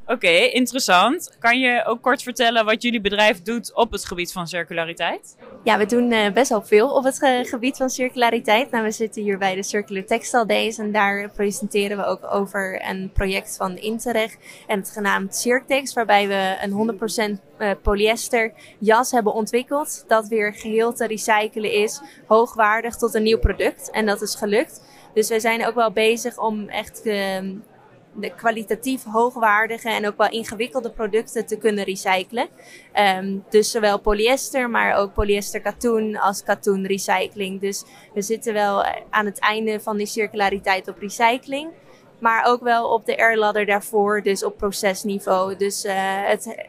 Oké, 0.06 0.28
interessant. 0.28 1.36
Kan 1.38 1.58
je 1.58 1.84
ook 1.84 2.02
kort 2.02 2.22
vertellen 2.22 2.64
wat 2.64 2.82
jullie 2.82 3.00
bedrijf 3.00 3.42
doet 3.42 3.74
op 3.74 3.92
het 3.92 4.04
gebied 4.04 4.32
van 4.32 4.46
circulariteit? 4.46 5.36
Ja, 5.62 5.78
we 5.78 5.86
doen 5.86 6.12
uh, 6.12 6.30
best 6.32 6.48
wel 6.48 6.62
veel 6.62 6.90
op 6.90 7.04
het 7.04 7.22
uh, 7.22 7.44
gebied 7.44 7.76
van 7.76 7.90
circulariteit. 7.90 8.70
Nou, 8.70 8.84
we 8.84 8.90
zitten 8.90 9.22
hier 9.22 9.38
bij 9.38 9.54
de 9.54 9.62
Circular 9.62 10.04
Textile 10.04 10.46
Days 10.46 10.78
en 10.78 10.92
daar 10.92 11.30
presenteren 11.30 11.96
we 11.96 12.04
ook 12.04 12.34
over 12.34 12.82
een 12.88 13.10
project 13.12 13.56
van 13.56 13.76
Interreg 13.76 14.36
en 14.66 14.78
het 14.78 14.90
genaamd 14.90 15.36
Circtex, 15.36 15.94
waarbij 15.94 16.28
we 16.28 16.56
een 16.62 17.38
100% 17.38 17.40
uh, 17.58 17.70
polyester 17.82 18.52
jas 18.78 19.10
hebben 19.10 19.32
ontwikkeld 19.34 20.04
dat 20.06 20.28
weer 20.28 20.54
geheel 20.54 20.92
te 20.92 21.06
recyclen 21.06 21.72
is, 21.72 22.00
hoogwaardig 22.26 22.96
tot 22.96 23.14
een 23.14 23.22
nieuw 23.22 23.38
product. 23.38 23.90
En 23.90 24.06
dat 24.06 24.22
is 24.22 24.34
gelukt. 24.34 24.82
Dus 25.14 25.28
we 25.28 25.40
zijn 25.40 25.66
ook 25.66 25.74
wel 25.74 25.92
bezig 25.92 26.38
om 26.38 26.68
echt 26.68 27.02
ehm, 27.02 27.54
de 28.16 28.34
kwalitatief 28.34 29.04
hoogwaardige 29.04 29.88
en 29.88 30.06
ook 30.06 30.16
wel 30.16 30.30
ingewikkelde 30.30 30.90
producten 30.90 31.46
te 31.46 31.56
kunnen 31.56 31.84
recyclen. 31.84 32.48
Um, 33.18 33.44
dus 33.50 33.70
zowel 33.70 33.98
polyester, 33.98 34.70
maar 34.70 34.96
ook 34.96 35.12
polyester 35.14 35.60
katoen 35.60 36.16
als 36.16 36.42
katoen 36.42 36.86
recycling. 36.86 37.60
Dus 37.60 37.84
we 38.14 38.22
zitten 38.22 38.52
wel 38.52 38.84
aan 39.10 39.26
het 39.26 39.38
einde 39.38 39.80
van 39.80 39.96
die 39.96 40.06
circulariteit 40.06 40.88
op 40.88 40.98
recycling. 40.98 41.70
Maar 42.18 42.44
ook 42.46 42.62
wel 42.62 42.92
op 42.92 43.06
de 43.06 43.18
airladder 43.18 43.66
daarvoor, 43.66 44.22
dus 44.22 44.44
op 44.44 44.56
procesniveau. 44.56 45.56
Dus 45.56 45.84
uh, 45.84 45.92
het 46.26 46.68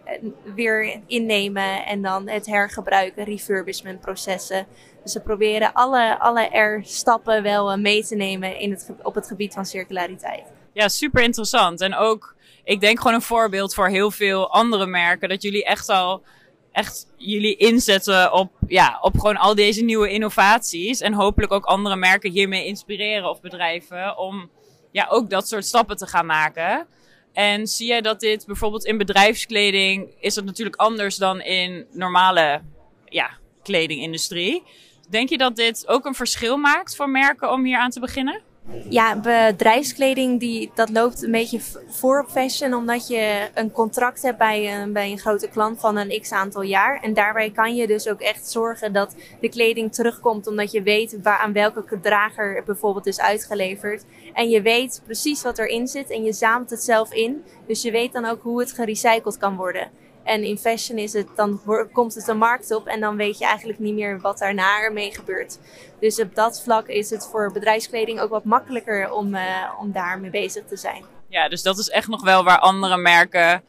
weer 0.56 1.00
innemen 1.08 1.86
en 1.86 2.02
dan 2.02 2.30
het 2.30 2.46
hergebruiken, 2.46 3.24
refurbishment 3.24 4.00
processen. 4.00 4.68
Dus 5.04 5.14
we 5.14 5.20
proberen 5.20 5.74
alle, 5.74 6.20
alle 6.20 6.60
R-stappen 6.60 7.44
wel 7.44 7.78
mee 7.78 8.06
te 8.06 8.16
nemen 8.16 8.60
in 8.60 8.72
het, 8.72 8.90
op 9.02 9.16
het 9.16 9.28
gebied 9.28 9.54
van 9.54 9.66
circulariteit. 9.66 10.44
Ja, 10.76 10.88
super 10.88 11.24
interessant. 11.24 11.82
En 11.82 11.96
ook, 11.96 12.36
ik 12.64 12.80
denk 12.80 12.98
gewoon 12.98 13.14
een 13.14 13.22
voorbeeld 13.22 13.74
voor 13.74 13.88
heel 13.88 14.12
veel 14.12 14.52
andere 14.52 14.86
merken. 14.86 15.30
Dat 15.30 15.42
jullie 15.42 15.66
echt 15.66 15.90
al 15.90 16.24
echt 16.72 17.08
jullie 17.18 17.56
inzetten 17.56 18.34
op, 18.34 18.52
ja, 18.68 18.98
op 19.02 19.20
gewoon 19.20 19.38
al 19.38 19.56
deze 19.56 19.84
nieuwe 19.84 20.10
innovaties. 20.10 21.02
En 21.02 21.14
hopelijk 21.14 21.52
ook 21.52 21.66
andere 21.66 21.96
merken 21.96 22.32
hiermee 22.32 22.66
inspireren 22.66 23.30
of 23.30 23.42
bedrijven 23.42 24.18
om 24.18 24.50
ja, 24.92 25.08
ook 25.10 25.30
dat 25.30 25.48
soort 25.48 25.66
stappen 25.66 25.98
te 25.98 26.08
gaan 26.08 26.26
maken. 26.26 26.88
En 27.34 27.68
zie 27.68 27.88
jij 27.88 28.02
dat 28.02 28.20
dit 28.20 28.46
bijvoorbeeld 28.46 28.86
in 28.86 28.98
bedrijfskleding 28.98 30.14
is 30.20 30.34
dat 30.34 30.46
natuurlijk 30.46 30.76
anders 30.76 31.16
dan 31.16 31.42
in 31.42 31.86
normale 31.92 32.62
ja, 33.06 33.30
kledingindustrie. 33.64 34.64
Denk 35.10 35.30
je 35.30 35.38
dat 35.38 35.56
dit 35.56 35.88
ook 35.88 36.06
een 36.06 36.16
verschil 36.16 36.58
maakt 36.58 36.96
voor 36.96 37.10
merken 37.10 37.52
om 37.52 37.66
hier 37.66 37.78
aan 37.78 37.90
te 37.90 38.00
beginnen? 38.00 38.54
Ja, 38.90 39.20
bedrijfskleding 39.20 40.40
die, 40.40 40.72
dat 40.76 40.90
loopt 40.90 41.24
een 41.24 41.32
beetje 41.32 41.60
voor 41.88 42.20
op 42.20 42.30
fashion, 42.30 42.74
omdat 42.74 43.08
je 43.08 43.50
een 43.54 43.72
contract 43.72 44.22
hebt 44.22 44.38
bij 44.38 44.74
een, 44.74 44.94
bij 44.94 45.12
een 45.12 45.20
grote 45.20 45.48
klant 45.48 45.80
van 45.80 45.98
een 45.98 46.22
x 46.22 46.32
aantal 46.32 46.62
jaar. 46.62 47.02
En 47.02 47.14
daarbij 47.14 47.52
kan 47.52 47.76
je 47.76 47.88
dus 47.88 48.08
ook 48.08 48.22
echt 48.22 48.52
zorgen 48.52 48.94
dat 48.94 49.16
de 49.42 49.50
kleding 49.50 49.94
terugkomt, 49.94 50.48
omdat 50.48 50.72
je 50.72 50.84
weet 50.84 51.22
waar, 51.24 51.38
aan 51.38 51.54
welke 51.54 52.00
drager 52.00 52.56
het 52.56 52.66
bijvoorbeeld 52.66 53.06
is 53.06 53.20
uitgeleverd. 53.20 54.06
En 54.34 54.50
je 54.50 54.62
weet 54.62 55.02
precies 55.06 55.42
wat 55.42 55.58
erin 55.58 55.88
zit 55.88 56.10
en 56.10 56.24
je 56.24 56.34
zamelt 56.34 56.70
het 56.70 56.84
zelf 56.84 57.14
in. 57.14 57.44
Dus 57.68 57.82
je 57.82 57.92
weet 57.92 58.14
dan 58.14 58.26
ook 58.26 58.42
hoe 58.42 58.60
het 58.60 58.72
gerecycled 58.72 59.38
kan 59.38 59.56
worden. 59.56 59.90
En 60.26 60.44
in 60.44 60.58
fashion 60.58 60.98
is 60.98 61.14
het, 61.14 61.28
dan 61.36 61.62
komt 61.92 62.16
het 62.16 62.26
de 62.26 62.34
markt 62.34 62.76
op 62.76 62.88
en 62.88 63.00
dan 63.00 63.16
weet 63.16 63.38
je 63.38 63.46
eigenlijk 63.46 63.80
niet 63.80 63.94
meer 63.94 64.20
wat 64.22 64.38
daarna 64.38 64.80
ermee 64.82 65.14
gebeurt. 65.16 65.60
Dus 66.00 66.20
op 66.20 66.36
dat 66.36 66.62
vlak 66.62 66.88
is 66.88 67.10
het 67.10 67.28
voor 67.32 67.52
bedrijfskleding 67.52 68.20
ook 68.20 68.30
wat 68.30 68.44
makkelijker 68.44 69.12
om, 69.12 69.36
uh, 69.36 69.42
om 69.80 69.92
daarmee 69.92 70.30
bezig 70.30 70.66
te 70.66 70.78
zijn. 70.78 71.04
Ja, 71.28 71.50
dus 71.50 71.62
dat 71.62 71.78
is 71.78 71.90
echt 71.90 72.08
nog 72.08 72.24
wel 72.24 72.44
waar 72.44 72.60
andere 72.60 72.98
merken 72.98 73.64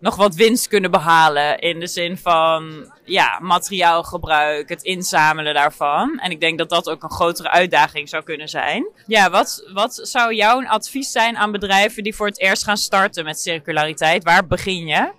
nog 0.00 0.16
wat 0.16 0.34
winst 0.34 0.68
kunnen 0.68 0.90
behalen. 0.90 1.58
In 1.58 1.80
de 1.80 1.86
zin 1.86 2.16
van 2.16 2.92
ja, 3.04 3.38
materiaalgebruik, 3.42 4.68
het 4.68 4.82
inzamelen 4.82 5.54
daarvan. 5.54 6.18
En 6.18 6.30
ik 6.30 6.40
denk 6.40 6.58
dat 6.58 6.68
dat 6.68 6.88
ook 6.88 7.02
een 7.02 7.10
grotere 7.10 7.50
uitdaging 7.50 8.08
zou 8.08 8.22
kunnen 8.22 8.48
zijn. 8.48 8.88
Ja, 9.06 9.30
wat, 9.30 9.68
wat 9.72 10.00
zou 10.02 10.34
jouw 10.34 10.66
advies 10.66 11.12
zijn 11.12 11.36
aan 11.36 11.52
bedrijven 11.52 12.02
die 12.02 12.14
voor 12.14 12.26
het 12.26 12.40
eerst 12.40 12.64
gaan 12.64 12.76
starten 12.76 13.24
met 13.24 13.40
circulariteit? 13.40 14.24
Waar 14.24 14.46
begin 14.46 14.86
je? 14.86 15.10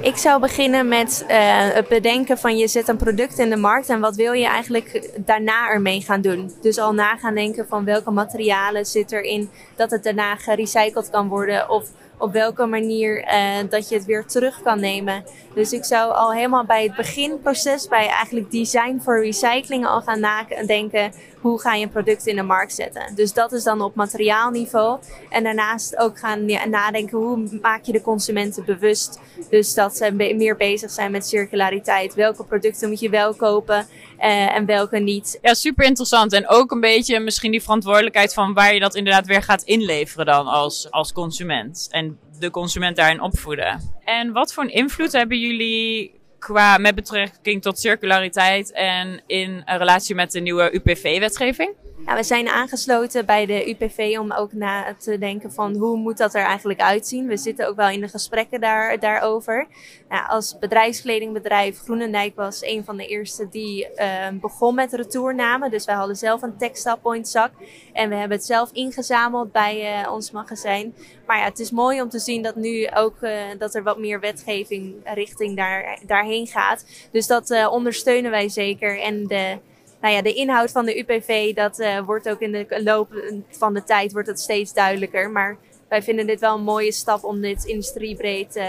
Ik 0.00 0.16
zou 0.16 0.40
beginnen 0.40 0.88
met 0.88 1.24
uh, 1.28 1.36
het 1.74 1.88
bedenken 1.88 2.38
van 2.38 2.56
je 2.56 2.68
zet 2.68 2.88
een 2.88 2.96
product 2.96 3.38
in 3.38 3.50
de 3.50 3.56
markt 3.56 3.88
en 3.88 4.00
wat 4.00 4.16
wil 4.16 4.32
je 4.32 4.46
eigenlijk 4.46 5.10
daarna 5.16 5.68
ermee 5.68 6.00
gaan 6.00 6.20
doen. 6.20 6.52
Dus 6.62 6.78
al 6.78 6.92
na 6.92 7.16
gaan 7.16 7.34
denken 7.34 7.66
van 7.68 7.84
welke 7.84 8.10
materialen 8.10 8.86
zit 8.86 9.12
erin 9.12 9.50
dat 9.76 9.90
het 9.90 10.02
daarna 10.02 10.36
gerecycled 10.36 11.10
kan 11.10 11.28
worden 11.28 11.70
of 11.70 11.88
op 12.18 12.32
welke 12.32 12.66
manier 12.66 13.24
uh, 13.24 13.70
dat 13.70 13.88
je 13.88 13.94
het 13.94 14.04
weer 14.04 14.26
terug 14.26 14.62
kan 14.62 14.80
nemen. 14.80 15.24
Dus 15.54 15.72
ik 15.72 15.84
zou 15.84 16.12
al 16.12 16.32
helemaal 16.32 16.64
bij 16.64 16.82
het 16.82 16.96
beginproces, 16.96 17.88
bij 17.88 18.08
eigenlijk 18.08 18.50
design 18.50 19.00
voor 19.02 19.22
recycling 19.24 19.86
al 19.86 20.00
gaan 20.00 20.20
nadenken 20.20 21.12
hoe 21.40 21.60
ga 21.60 21.74
je 21.74 21.84
een 21.84 21.90
product 21.90 22.26
in 22.26 22.36
de 22.36 22.42
markt 22.42 22.74
zetten. 22.74 23.14
Dus 23.14 23.32
dat 23.32 23.52
is 23.52 23.62
dan 23.62 23.80
op 23.80 23.94
materiaalniveau. 23.94 24.98
En 25.30 25.44
daarnaast 25.44 25.96
ook 25.96 26.18
gaan 26.18 26.44
nadenken 26.70 27.18
hoe 27.18 27.58
maak 27.62 27.84
je 27.84 27.92
de 27.92 28.00
consumenten 28.00 28.64
bewust. 28.64 29.20
Dus 29.50 29.74
dat 29.74 29.96
ze 29.96 30.12
meer 30.12 30.56
bezig 30.56 30.90
zijn 30.90 31.10
met 31.10 31.26
circulariteit. 31.26 32.14
Welke 32.14 32.44
producten 32.44 32.88
moet 32.88 33.00
je 33.00 33.08
wel 33.08 33.34
kopen 33.34 33.86
uh, 34.18 34.56
en 34.56 34.66
welke 34.66 34.98
niet. 34.98 35.38
Ja, 35.42 35.54
super 35.54 35.84
interessant. 35.84 36.32
En 36.32 36.48
ook 36.48 36.70
een 36.70 36.80
beetje 36.80 37.20
misschien 37.20 37.50
die 37.50 37.62
verantwoordelijkheid 37.62 38.34
van 38.34 38.54
waar 38.54 38.74
je 38.74 38.80
dat 38.80 38.94
inderdaad 38.94 39.26
weer 39.26 39.42
gaat 39.42 39.62
inleveren 39.62 40.26
dan 40.26 40.46
als, 40.46 40.90
als 40.90 41.12
consument. 41.12 41.88
En 41.90 42.18
de 42.44 42.50
consument 42.50 42.96
daarin 42.96 43.20
opvoeden. 43.20 43.80
En 44.04 44.32
wat 44.32 44.52
voor 44.52 44.62
een 44.62 44.72
invloed 44.72 45.12
hebben 45.12 45.38
jullie 45.38 46.20
qua 46.38 46.78
met 46.78 46.94
betrekking 46.94 47.62
tot 47.62 47.78
circulariteit 47.78 48.72
en 48.72 49.22
in 49.26 49.62
relatie 49.66 50.14
met 50.14 50.30
de 50.30 50.40
nieuwe 50.40 50.74
UPV-wetgeving? 50.74 51.74
Ja, 52.06 52.16
we 52.16 52.22
zijn 52.22 52.48
aangesloten 52.48 53.26
bij 53.26 53.46
de 53.46 53.68
UPV 53.70 54.16
om 54.18 54.32
ook 54.32 54.52
na 54.52 54.94
te 54.98 55.18
denken 55.18 55.52
van 55.52 55.76
hoe 55.76 55.96
moet 55.96 56.16
dat 56.16 56.34
er 56.34 56.44
eigenlijk 56.44 56.80
uitzien. 56.80 57.26
We 57.26 57.36
zitten 57.36 57.68
ook 57.68 57.76
wel 57.76 57.88
in 57.88 58.00
de 58.00 58.08
gesprekken 58.08 58.60
daar, 58.60 58.98
daarover. 58.98 59.66
Nou, 60.08 60.28
als 60.28 60.58
bedrijfskledingbedrijf 60.58 61.78
Groenendijk 61.78 62.36
was 62.36 62.62
een 62.62 62.84
van 62.84 62.96
de 62.96 63.06
eerste 63.06 63.48
die 63.48 63.88
uh, 63.96 64.28
begon 64.32 64.74
met 64.74 64.92
retournamen. 64.92 65.70
Dus 65.70 65.84
wij 65.84 65.94
hadden 65.94 66.16
zelf 66.16 66.42
een 66.42 66.56
textile 66.56 66.98
point 67.02 67.28
zak 67.28 67.50
en 67.92 68.08
we 68.08 68.14
hebben 68.14 68.36
het 68.36 68.46
zelf 68.46 68.70
ingezameld 68.72 69.52
bij 69.52 70.02
uh, 70.02 70.12
ons 70.12 70.30
magazijn. 70.30 70.94
Maar 71.26 71.38
ja, 71.38 71.44
het 71.44 71.58
is 71.58 71.70
mooi 71.70 72.02
om 72.02 72.08
te 72.08 72.18
zien 72.18 72.42
dat 72.42 72.56
nu 72.56 72.88
ook 72.94 73.16
uh, 73.20 73.32
dat 73.58 73.74
er 73.74 73.82
wat 73.82 73.98
meer 73.98 74.20
wetgeving 74.20 74.94
richting 75.04 75.56
daar, 75.56 75.98
daarheen 76.06 76.46
gaat. 76.46 76.86
Dus 77.10 77.26
dat 77.26 77.68
ondersteunen 77.70 78.30
wij 78.30 78.48
zeker 78.48 79.00
en 79.00 79.26
de 79.26 79.58
nou 80.04 80.16
ja, 80.16 80.22
de 80.22 80.34
inhoud 80.34 80.70
van 80.70 80.84
de 80.84 80.98
UPV, 80.98 81.54
dat 81.54 81.78
uh, 81.78 82.00
wordt 82.00 82.28
ook 82.28 82.40
in 82.40 82.52
de 82.52 82.80
loop 82.82 83.08
van 83.50 83.74
de 83.74 83.84
tijd 83.84 84.12
wordt 84.12 84.28
het 84.28 84.40
steeds 84.40 84.72
duidelijker. 84.72 85.30
Maar 85.30 85.56
wij 85.88 86.02
vinden 86.02 86.26
dit 86.26 86.40
wel 86.40 86.54
een 86.54 86.62
mooie 86.62 86.92
stap 86.92 87.24
om 87.24 87.40
dit 87.40 87.64
industriebreed 87.64 88.56
uh, 88.56 88.64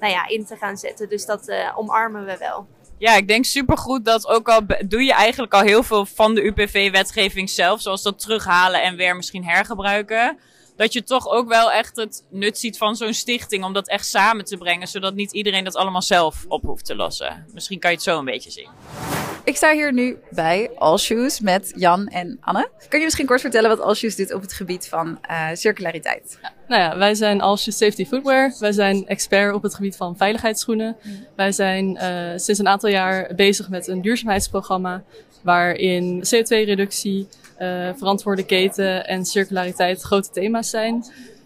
nou 0.00 0.12
ja, 0.12 0.28
in 0.28 0.46
te 0.46 0.56
gaan 0.56 0.76
zetten. 0.76 1.08
Dus 1.08 1.26
dat 1.26 1.48
uh, 1.48 1.78
omarmen 1.78 2.24
we 2.24 2.36
wel. 2.38 2.66
Ja, 2.98 3.16
ik 3.16 3.28
denk 3.28 3.44
supergoed 3.44 4.04
dat 4.04 4.26
ook 4.26 4.48
al 4.48 4.60
doe 4.86 5.02
je 5.02 5.12
eigenlijk 5.12 5.54
al 5.54 5.60
heel 5.60 5.82
veel 5.82 6.06
van 6.06 6.34
de 6.34 6.44
UPV-wetgeving 6.44 7.50
zelf, 7.50 7.80
zoals 7.80 8.02
dat 8.02 8.18
terughalen 8.18 8.82
en 8.82 8.96
weer 8.96 9.16
misschien 9.16 9.44
hergebruiken. 9.44 10.38
Dat 10.76 10.92
je 10.92 11.02
toch 11.02 11.28
ook 11.28 11.48
wel 11.48 11.72
echt 11.72 11.96
het 11.96 12.26
nut 12.30 12.58
ziet 12.58 12.78
van 12.78 12.96
zo'n 12.96 13.14
stichting 13.14 13.64
om 13.64 13.72
dat 13.72 13.88
echt 13.88 14.06
samen 14.06 14.44
te 14.44 14.56
brengen, 14.56 14.88
zodat 14.88 15.14
niet 15.14 15.32
iedereen 15.32 15.64
dat 15.64 15.76
allemaal 15.76 16.02
zelf 16.02 16.44
op 16.48 16.62
hoeft 16.62 16.84
te 16.84 16.96
lossen. 16.96 17.46
Misschien 17.52 17.78
kan 17.78 17.90
je 17.90 17.96
het 17.96 18.04
zo 18.04 18.18
een 18.18 18.24
beetje 18.24 18.50
zien. 18.50 19.11
Ik 19.44 19.56
sta 19.56 19.72
hier 19.72 19.92
nu 19.92 20.18
bij 20.30 20.70
Allshoes 20.74 21.40
met 21.40 21.72
Jan 21.76 22.06
en 22.06 22.38
Anne. 22.40 22.68
Kun 22.88 22.98
je 22.98 23.04
misschien 23.04 23.26
kort 23.26 23.40
vertellen 23.40 23.68
wat 23.68 23.80
Allshoes 23.80 24.16
doet 24.16 24.34
op 24.34 24.40
het 24.40 24.52
gebied 24.52 24.88
van 24.88 25.18
uh, 25.30 25.48
circulariteit? 25.52 26.38
Nou 26.68 26.82
ja, 26.82 26.98
wij 26.98 27.14
zijn 27.14 27.40
Allshoes 27.40 27.76
Safety 27.76 28.06
Footwear. 28.06 28.54
Wij 28.58 28.72
zijn 28.72 29.06
expert 29.06 29.54
op 29.54 29.62
het 29.62 29.74
gebied 29.74 29.96
van 29.96 30.16
veiligheidsschoenen. 30.16 30.96
Mm. 31.02 31.26
Wij 31.36 31.52
zijn 31.52 31.98
uh, 32.02 32.02
sinds 32.36 32.58
een 32.58 32.68
aantal 32.68 32.90
jaar 32.90 33.34
bezig 33.34 33.68
met 33.68 33.86
een 33.86 34.02
duurzaamheidsprogramma 34.02 35.02
waarin 35.42 36.24
CO2-reductie, 36.24 37.28
uh, 37.60 37.88
verantwoorde 37.96 38.44
keten 38.44 39.06
en 39.06 39.24
circulariteit 39.24 40.02
grote 40.02 40.30
thema's 40.30 40.70
zijn. 40.70 41.04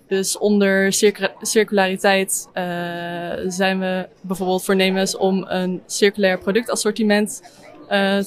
Dus 0.09 0.39
onder 0.39 0.93
circulariteit 1.41 2.49
uh, 2.55 2.63
zijn 3.47 3.79
we 3.79 4.09
bijvoorbeeld 4.21 4.65
voornemens 4.65 5.17
om 5.17 5.45
een 5.49 5.83
circulair 5.87 6.39
productassortiment 6.39 7.43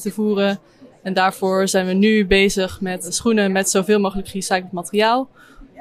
te 0.02 0.12
voeren. 0.12 0.60
En 1.04 1.14
daarvoor 1.14 1.68
zijn 1.68 1.86
we 1.86 1.94
nu 1.94 2.26
bezig 2.26 2.82
met 2.82 3.14
schoenen 3.14 3.52
met 3.52 3.70
zoveel 3.70 4.00
mogelijk 4.00 4.28
gerecycled 4.28 4.72
materiaal. 4.72 5.30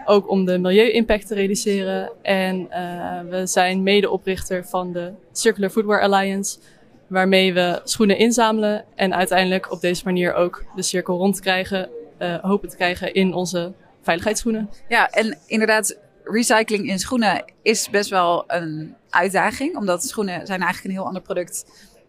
Ook 0.05 0.31
om 0.31 0.45
de 0.45 0.59
milieu-impact 0.59 1.27
te 1.27 1.35
reduceren. 1.35 2.11
En 2.23 2.69
uh, 2.71 3.21
we 3.31 3.47
zijn 3.47 3.83
medeoprichter 3.83 4.65
van 4.65 4.93
de 4.93 5.13
Circular 5.33 5.71
Footwear 5.71 6.01
Alliance. 6.01 6.59
Waarmee 7.07 7.55
we 7.55 7.81
schoenen 7.85 8.19
inzamelen 8.19 8.85
en 8.95 9.15
uiteindelijk 9.15 9.73
op 9.73 9.81
deze 9.81 10.05
manier 10.05 10.35
ook 10.35 10.65
de 10.77 10.83
cirkel 10.83 11.17
rond 11.17 11.41
krijgen, 11.41 11.89
uh, 12.19 12.35
hopen 12.41 12.69
te 12.69 12.77
krijgen 12.77 13.15
in 13.15 13.35
onze 13.35 13.73
veiligheidsschoenen. 14.03 14.71
Ja, 14.89 15.11
en 15.11 15.39
inderdaad, 15.47 15.99
recycling 16.25 16.89
in 16.89 16.99
schoenen 16.99 17.45
is 17.63 17.91
best 17.91 18.11
wel 18.11 18.45
een 18.47 18.95
uitdaging. 19.11 19.77
Omdat 19.77 20.05
schoenen 20.05 20.47
zijn 20.47 20.61
eigenlijk 20.61 20.85
een 20.85 21.01
heel 21.01 21.07
ander 21.07 21.23
product 21.23 21.65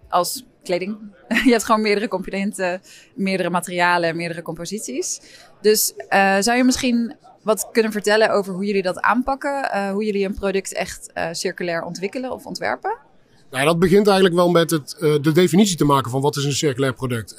als 0.10 0.46
kleding. 0.64 0.98
je 1.46 1.52
hebt 1.52 1.64
gewoon 1.64 1.82
meerdere 1.82 2.08
componenten, 2.08 2.82
meerdere 3.16 3.50
materialen, 3.50 4.16
meerdere 4.16 4.42
composities. 4.42 5.22
Dus 5.62 5.94
uh, 6.10 6.38
zou 6.40 6.58
je 6.58 6.64
misschien 6.64 7.16
wat 7.42 7.70
kunnen 7.72 7.92
vertellen 7.92 8.30
over 8.32 8.54
hoe 8.54 8.66
jullie 8.66 8.82
dat 8.82 9.00
aanpakken? 9.00 9.72
Uh, 9.74 9.92
hoe 9.92 10.06
jullie 10.06 10.26
een 10.26 10.34
product 10.34 10.74
echt 10.74 11.10
uh, 11.14 11.28
circulair 11.32 11.84
ontwikkelen 11.84 12.32
of 12.32 12.46
ontwerpen? 12.46 12.98
Nou, 13.52 13.66
dat 13.66 13.80
begint 13.80 14.06
eigenlijk 14.08 14.36
wel 14.36 14.50
met 14.50 14.72
het, 14.72 14.96
de 15.00 15.32
definitie 15.32 15.78
te 15.78 15.86
maken 15.86 16.12
van 16.12 16.22
wat 16.22 16.36
is 16.36 16.44
een 16.44 16.54
circulair 16.54 16.94
product. 16.94 17.36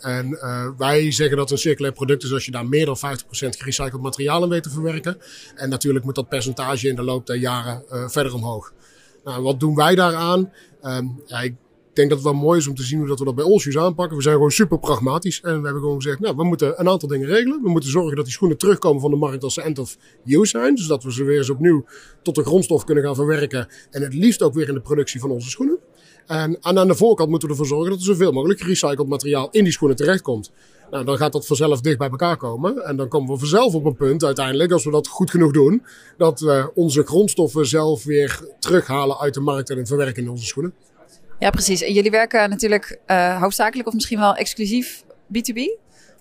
En 0.00 0.28
uh, 0.30 0.66
wij 0.76 1.12
zeggen 1.12 1.36
dat 1.36 1.50
een 1.50 1.58
circulair 1.58 1.92
product 1.92 2.22
is 2.22 2.32
als 2.32 2.44
je 2.44 2.50
daar 2.50 2.66
meer 2.66 2.86
dan 2.86 2.96
50% 2.96 3.00
gerecycled 3.30 4.02
materiaal 4.02 4.42
in 4.42 4.48
weet 4.48 4.62
te 4.62 4.70
verwerken. 4.70 5.18
En 5.54 5.68
natuurlijk 5.68 6.04
moet 6.04 6.14
dat 6.14 6.28
percentage 6.28 6.88
in 6.88 6.94
de 6.94 7.02
loop 7.02 7.26
der 7.26 7.36
jaren 7.36 7.84
verder 8.10 8.34
omhoog. 8.34 8.72
Nou, 9.24 9.42
wat 9.42 9.60
doen 9.60 9.74
wij 9.74 9.94
daaraan? 9.94 10.52
Um, 10.82 11.22
ja, 11.26 11.40
ik 11.40 11.54
denk 12.00 12.10
dat 12.10 12.18
het 12.18 12.28
wel 12.28 12.46
mooi 12.46 12.58
is 12.58 12.66
om 12.66 12.74
te 12.74 12.82
zien 12.82 12.98
hoe 12.98 13.08
dat 13.08 13.18
we 13.18 13.24
dat 13.24 13.34
bij 13.34 13.44
Olshoes 13.44 13.78
aanpakken. 13.78 14.16
We 14.16 14.22
zijn 14.22 14.34
gewoon 14.34 14.50
super 14.50 14.78
pragmatisch. 14.78 15.40
En 15.40 15.58
we 15.58 15.64
hebben 15.64 15.82
gewoon 15.82 16.02
gezegd, 16.02 16.20
nou, 16.20 16.36
we 16.36 16.44
moeten 16.44 16.80
een 16.80 16.88
aantal 16.88 17.08
dingen 17.08 17.26
regelen. 17.26 17.62
We 17.62 17.70
moeten 17.70 17.90
zorgen 17.90 18.16
dat 18.16 18.24
die 18.24 18.34
schoenen 18.34 18.58
terugkomen 18.58 19.00
van 19.00 19.10
de 19.10 19.16
markt 19.16 19.42
als 19.42 19.54
ze 19.54 19.62
end 19.62 19.78
of 19.78 19.96
use 20.24 20.46
zijn. 20.46 20.74
Dus 20.74 20.86
dat 20.86 21.02
we 21.02 21.12
ze 21.12 21.24
weer 21.24 21.38
eens 21.38 21.50
opnieuw 21.50 21.84
tot 22.22 22.34
de 22.34 22.44
grondstof 22.44 22.84
kunnen 22.84 23.04
gaan 23.04 23.14
verwerken. 23.14 23.68
En 23.90 24.02
het 24.02 24.14
liefst 24.14 24.42
ook 24.42 24.54
weer 24.54 24.68
in 24.68 24.74
de 24.74 24.80
productie 24.80 25.20
van 25.20 25.30
onze 25.30 25.50
schoenen. 25.50 25.78
En 26.26 26.58
aan 26.60 26.88
de 26.88 26.94
voorkant 26.94 27.30
moeten 27.30 27.48
we 27.48 27.54
ervoor 27.54 27.70
zorgen 27.70 27.90
dat 27.90 27.98
er 27.98 28.04
zoveel 28.04 28.32
mogelijk 28.32 28.60
gerecycled 28.60 29.08
materiaal 29.08 29.48
in 29.50 29.64
die 29.64 29.72
schoenen 29.72 29.96
terechtkomt. 29.96 30.52
Nou, 30.90 31.04
dan 31.04 31.16
gaat 31.16 31.32
dat 31.32 31.46
vanzelf 31.46 31.80
dicht 31.80 31.98
bij 31.98 32.10
elkaar 32.10 32.36
komen. 32.36 32.84
En 32.84 32.96
dan 32.96 33.08
komen 33.08 33.32
we 33.32 33.38
vanzelf 33.38 33.74
op 33.74 33.84
een 33.84 33.96
punt 33.96 34.24
uiteindelijk, 34.24 34.72
als 34.72 34.84
we 34.84 34.90
dat 34.90 35.06
goed 35.06 35.30
genoeg 35.30 35.52
doen, 35.52 35.82
dat 36.16 36.40
we 36.40 36.70
onze 36.74 37.02
grondstoffen 37.02 37.66
zelf 37.66 38.04
weer 38.04 38.40
terughalen 38.58 39.18
uit 39.18 39.34
de 39.34 39.40
markt 39.40 39.70
en 39.70 39.86
verwerken 39.86 40.22
in 40.22 40.30
onze 40.30 40.46
schoenen. 40.46 40.74
Ja, 41.40 41.50
precies. 41.50 41.82
En 41.82 41.92
jullie 41.92 42.10
werken 42.10 42.50
natuurlijk 42.50 42.98
uh, 43.06 43.40
hoofdzakelijk 43.40 43.88
of 43.88 43.94
misschien 43.94 44.18
wel 44.18 44.34
exclusief 44.34 45.04
B2B 45.32 45.60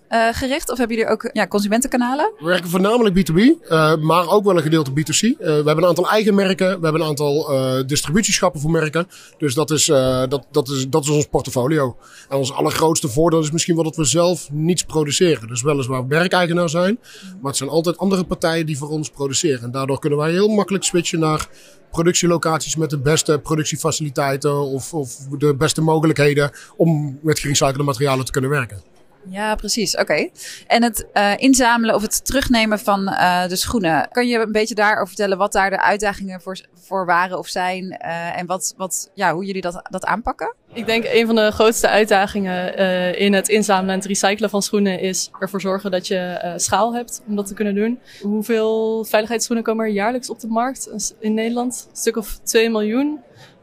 uh, 0.10 0.28
gericht? 0.32 0.72
Of 0.72 0.78
hebben 0.78 0.98
jullie 0.98 1.12
ook 1.12 1.30
ja, 1.34 1.48
consumentenkanalen? 1.48 2.32
We 2.40 2.46
werken 2.46 2.70
voornamelijk 2.70 3.16
B2B, 3.16 3.36
uh, 3.36 3.96
maar 3.96 4.30
ook 4.30 4.44
wel 4.44 4.56
een 4.56 4.62
gedeelte 4.62 4.92
B2C. 4.92 5.22
Uh, 5.22 5.38
we 5.38 5.52
hebben 5.52 5.78
een 5.78 5.86
aantal 5.86 6.10
eigen 6.10 6.36
merken, 6.36 6.68
we 6.68 6.84
hebben 6.84 7.02
een 7.02 7.08
aantal 7.08 7.48
distributieschappen 7.86 8.62
voor 8.62 8.72
merken. 8.72 9.08
Dus 9.38 9.54
dat 9.54 9.72
is, 9.72 9.86
dat, 9.86 10.46
dat, 10.52 10.70
is, 10.70 10.90
dat 10.90 11.04
is 11.04 11.10
ons 11.10 11.26
portfolio. 11.26 11.98
En 12.30 12.38
ons 12.38 12.54
allergrootste 12.54 13.10
voordeel 13.10 13.40
is 13.40 13.52
misschien 13.52 13.76
wel 13.76 13.84
dat 13.84 13.96
we 13.96 14.04
zelf 14.04 14.52
niets 14.52 14.84
produceren. 14.84 15.48
Dus 15.48 15.62
weliswaar 15.62 16.08
werkeigenaar 16.08 16.70
zijn, 16.70 17.00
maar 17.22 17.50
het 17.50 17.58
zijn 17.58 17.70
altijd 17.70 17.98
andere 17.98 18.24
partijen 18.24 18.66
die 18.66 18.78
voor 18.78 18.90
ons 18.90 19.10
produceren. 19.10 19.64
En 19.64 19.72
daardoor 19.72 20.00
kunnen 20.00 20.20
wij 20.20 20.32
heel 20.32 20.48
makkelijk 20.48 20.84
switchen 20.84 21.20
naar 21.20 21.48
productielocaties 21.92 22.76
met 22.76 22.90
de 22.90 23.00
beste 23.00 23.40
productiefaciliteiten 23.40 24.60
of, 24.60 24.94
of 24.94 25.16
de 25.38 25.56
beste 25.56 25.82
mogelijkheden 25.82 26.52
om 26.78 27.20
met 27.22 27.40
gerecyclede 27.40 27.84
materialen 27.84 28.26
te 28.26 28.32
kunnen 28.32 28.50
werken. 28.50 28.82
Ja, 29.30 29.56
precies. 29.56 29.96
Oké. 29.96 30.30
En 30.68 30.84
het 30.84 31.06
uh, 31.14 31.34
inzamelen 31.38 31.96
of 31.96 32.02
het 32.02 32.26
terugnemen 32.26 32.80
van 32.80 33.02
uh, 33.02 33.48
de 33.48 33.56
schoenen. 33.56 34.08
Kan 34.12 34.28
je 34.28 34.40
een 34.40 34.52
beetje 34.52 34.76
daarover 34.76 35.08
vertellen 35.08 35.38
wat 35.38 35.52
daar 35.52 35.70
de 35.70 35.82
uitdagingen 35.82 36.42
voor, 36.42 36.60
voor 36.74 37.06
waren 37.06 37.38
of 37.38 37.48
zijn? 37.48 37.84
Uh, 37.86 38.38
en 38.38 38.46
wat, 38.46 38.74
wat, 38.78 39.12
ja, 39.14 39.34
hoe 39.34 39.46
jullie 39.46 39.62
dat, 39.62 39.88
dat 39.90 40.06
aanpakken? 40.06 40.54
Ik 40.74 40.86
denk 40.86 41.04
een 41.06 41.26
van 41.26 41.36
de 41.36 41.52
grootste 41.52 41.88
uitdagingen 41.88 42.78
in 43.18 43.34
het 43.34 43.50
inzamelen 43.50 43.90
en 43.90 44.00
het 44.00 44.08
recyclen 44.08 44.50
van 44.50 44.62
schoenen 44.62 45.00
is 45.00 45.30
ervoor 45.40 45.62
zorgen 45.62 45.92
dat 45.92 46.08
je 46.08 46.54
schaal 46.56 46.94
hebt 46.94 47.22
om 47.28 47.36
dat 47.36 47.48
te 47.48 47.54
kunnen 47.54 47.76
doen. 47.76 48.00
Hoeveel 48.22 49.06
veiligheidsschoenen 49.06 49.66
komen 49.66 49.86
er 49.86 49.92
jaarlijks 49.92 50.30
op 50.30 50.40
de 50.40 50.48
markt 50.48 51.14
in 51.20 51.34
Nederland? 51.34 51.88
Een 51.90 51.98
stuk 51.98 52.18
of 52.18 52.40
2 52.44 52.70
miljoen 52.70 53.20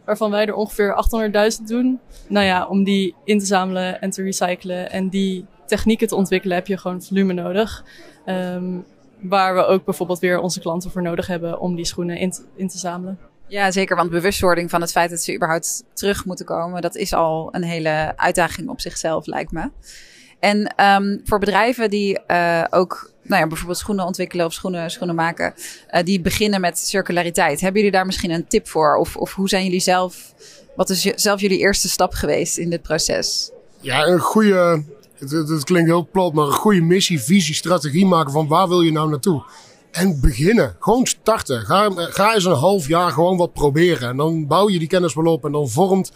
waarvan 0.07 0.31
wij 0.31 0.47
er 0.47 0.55
ongeveer 0.55 0.97
800.000 1.61 1.65
doen. 1.67 2.01
Nou 2.29 2.47
ja, 2.47 2.67
om 2.67 2.85
die 2.85 3.15
in 3.25 3.39
te 3.39 3.47
zamelen 3.47 4.01
en 4.01 4.11
te 4.11 4.23
recyclen 4.23 4.91
en 4.91 5.09
die 5.09 5.45
technieken 5.67 6.09
te 6.09 6.15
ontwikkelen 6.15 6.57
heb 6.57 6.67
je 6.67 6.79
gewoon 6.79 7.03
volume 7.03 7.33
nodig. 7.33 7.85
Um, 8.27 8.85
waar 9.21 9.55
we 9.55 9.65
ook 9.65 9.85
bijvoorbeeld 9.85 10.19
weer 10.19 10.41
onze 10.41 10.61
klanten 10.61 10.91
voor 10.91 11.03
nodig 11.03 11.27
hebben 11.27 11.61
om 11.61 11.77
die 11.77 11.85
schoenen 11.85 12.19
in 12.19 12.31
te, 12.31 12.43
in 12.55 12.69
te 12.69 12.79
zamelen. 12.79 13.19
Ja, 13.49 13.71
zeker. 13.71 13.97
Want 13.97 14.11
bewustwording 14.11 14.71
van 14.71 14.81
het 14.81 14.91
feit 14.91 15.11
dat 15.11 15.21
ze 15.21 15.35
überhaupt 15.35 15.85
terug 15.93 16.25
moeten 16.25 16.47
komen, 16.47 16.83
dat 16.83 16.95
is 16.95 17.13
al 17.13 17.49
een 17.53 17.63
hele 17.63 18.13
uitdaging 18.17 18.69
op 18.69 18.81
zichzelf, 18.81 19.27
lijkt 19.27 19.53
me. 19.53 19.71
En 20.47 20.75
um, 20.85 21.21
voor 21.25 21.39
bedrijven 21.39 21.91
die 21.91 22.19
uh, 22.31 22.65
ook 22.71 23.11
nou 23.23 23.41
ja, 23.41 23.47
bijvoorbeeld 23.47 23.79
schoenen 23.79 24.07
ontwikkelen 24.07 24.47
of 24.47 24.53
schoenen, 24.53 24.91
schoenen 24.91 25.15
maken, 25.15 25.55
uh, 25.91 26.03
die 26.03 26.21
beginnen 26.21 26.61
met 26.61 26.79
circulariteit. 26.79 27.61
Hebben 27.61 27.81
jullie 27.81 27.97
daar 27.97 28.07
misschien 28.07 28.31
een 28.31 28.47
tip 28.47 28.69
voor? 28.69 28.97
Of, 28.97 29.17
of 29.17 29.35
hoe 29.35 29.49
zijn 29.49 29.65
jullie 29.65 29.81
zelf, 29.81 30.35
wat 30.77 30.91
is 30.91 31.03
zelf 31.03 31.41
jullie 31.41 31.59
eerste 31.59 31.89
stap 31.89 32.13
geweest 32.13 32.57
in 32.57 32.71
dit 32.71 32.83
proces? 32.83 33.51
Ja, 33.81 34.07
een 34.07 34.19
goede, 34.19 34.83
het, 35.19 35.31
het 35.31 35.65
klinkt 35.65 35.89
heel 35.89 36.09
plat, 36.13 36.33
maar 36.33 36.47
een 36.47 36.53
goede 36.53 36.81
missie, 36.81 37.21
visie, 37.21 37.55
strategie 37.55 38.07
maken 38.07 38.33
van 38.33 38.49
waar 38.49 38.69
wil 38.69 38.81
je 38.81 38.93
nou 38.93 39.11
naartoe? 39.11 39.45
En 39.91 40.21
beginnen. 40.21 40.77
Gewoon 40.79 41.07
starten. 41.07 41.61
Ga, 41.61 41.91
ga 41.95 42.35
eens 42.35 42.45
een 42.45 42.53
half 42.53 42.89
jaar 42.89 43.11
gewoon 43.11 43.37
wat 43.37 43.53
proberen. 43.53 44.09
En 44.09 44.17
dan 44.17 44.47
bouw 44.47 44.69
je 44.69 44.79
die 44.79 44.89
kennis 44.89 45.15
wel 45.15 45.33
op 45.33 45.45
en 45.45 45.53
dan 45.53 45.69
vormt 45.69 46.13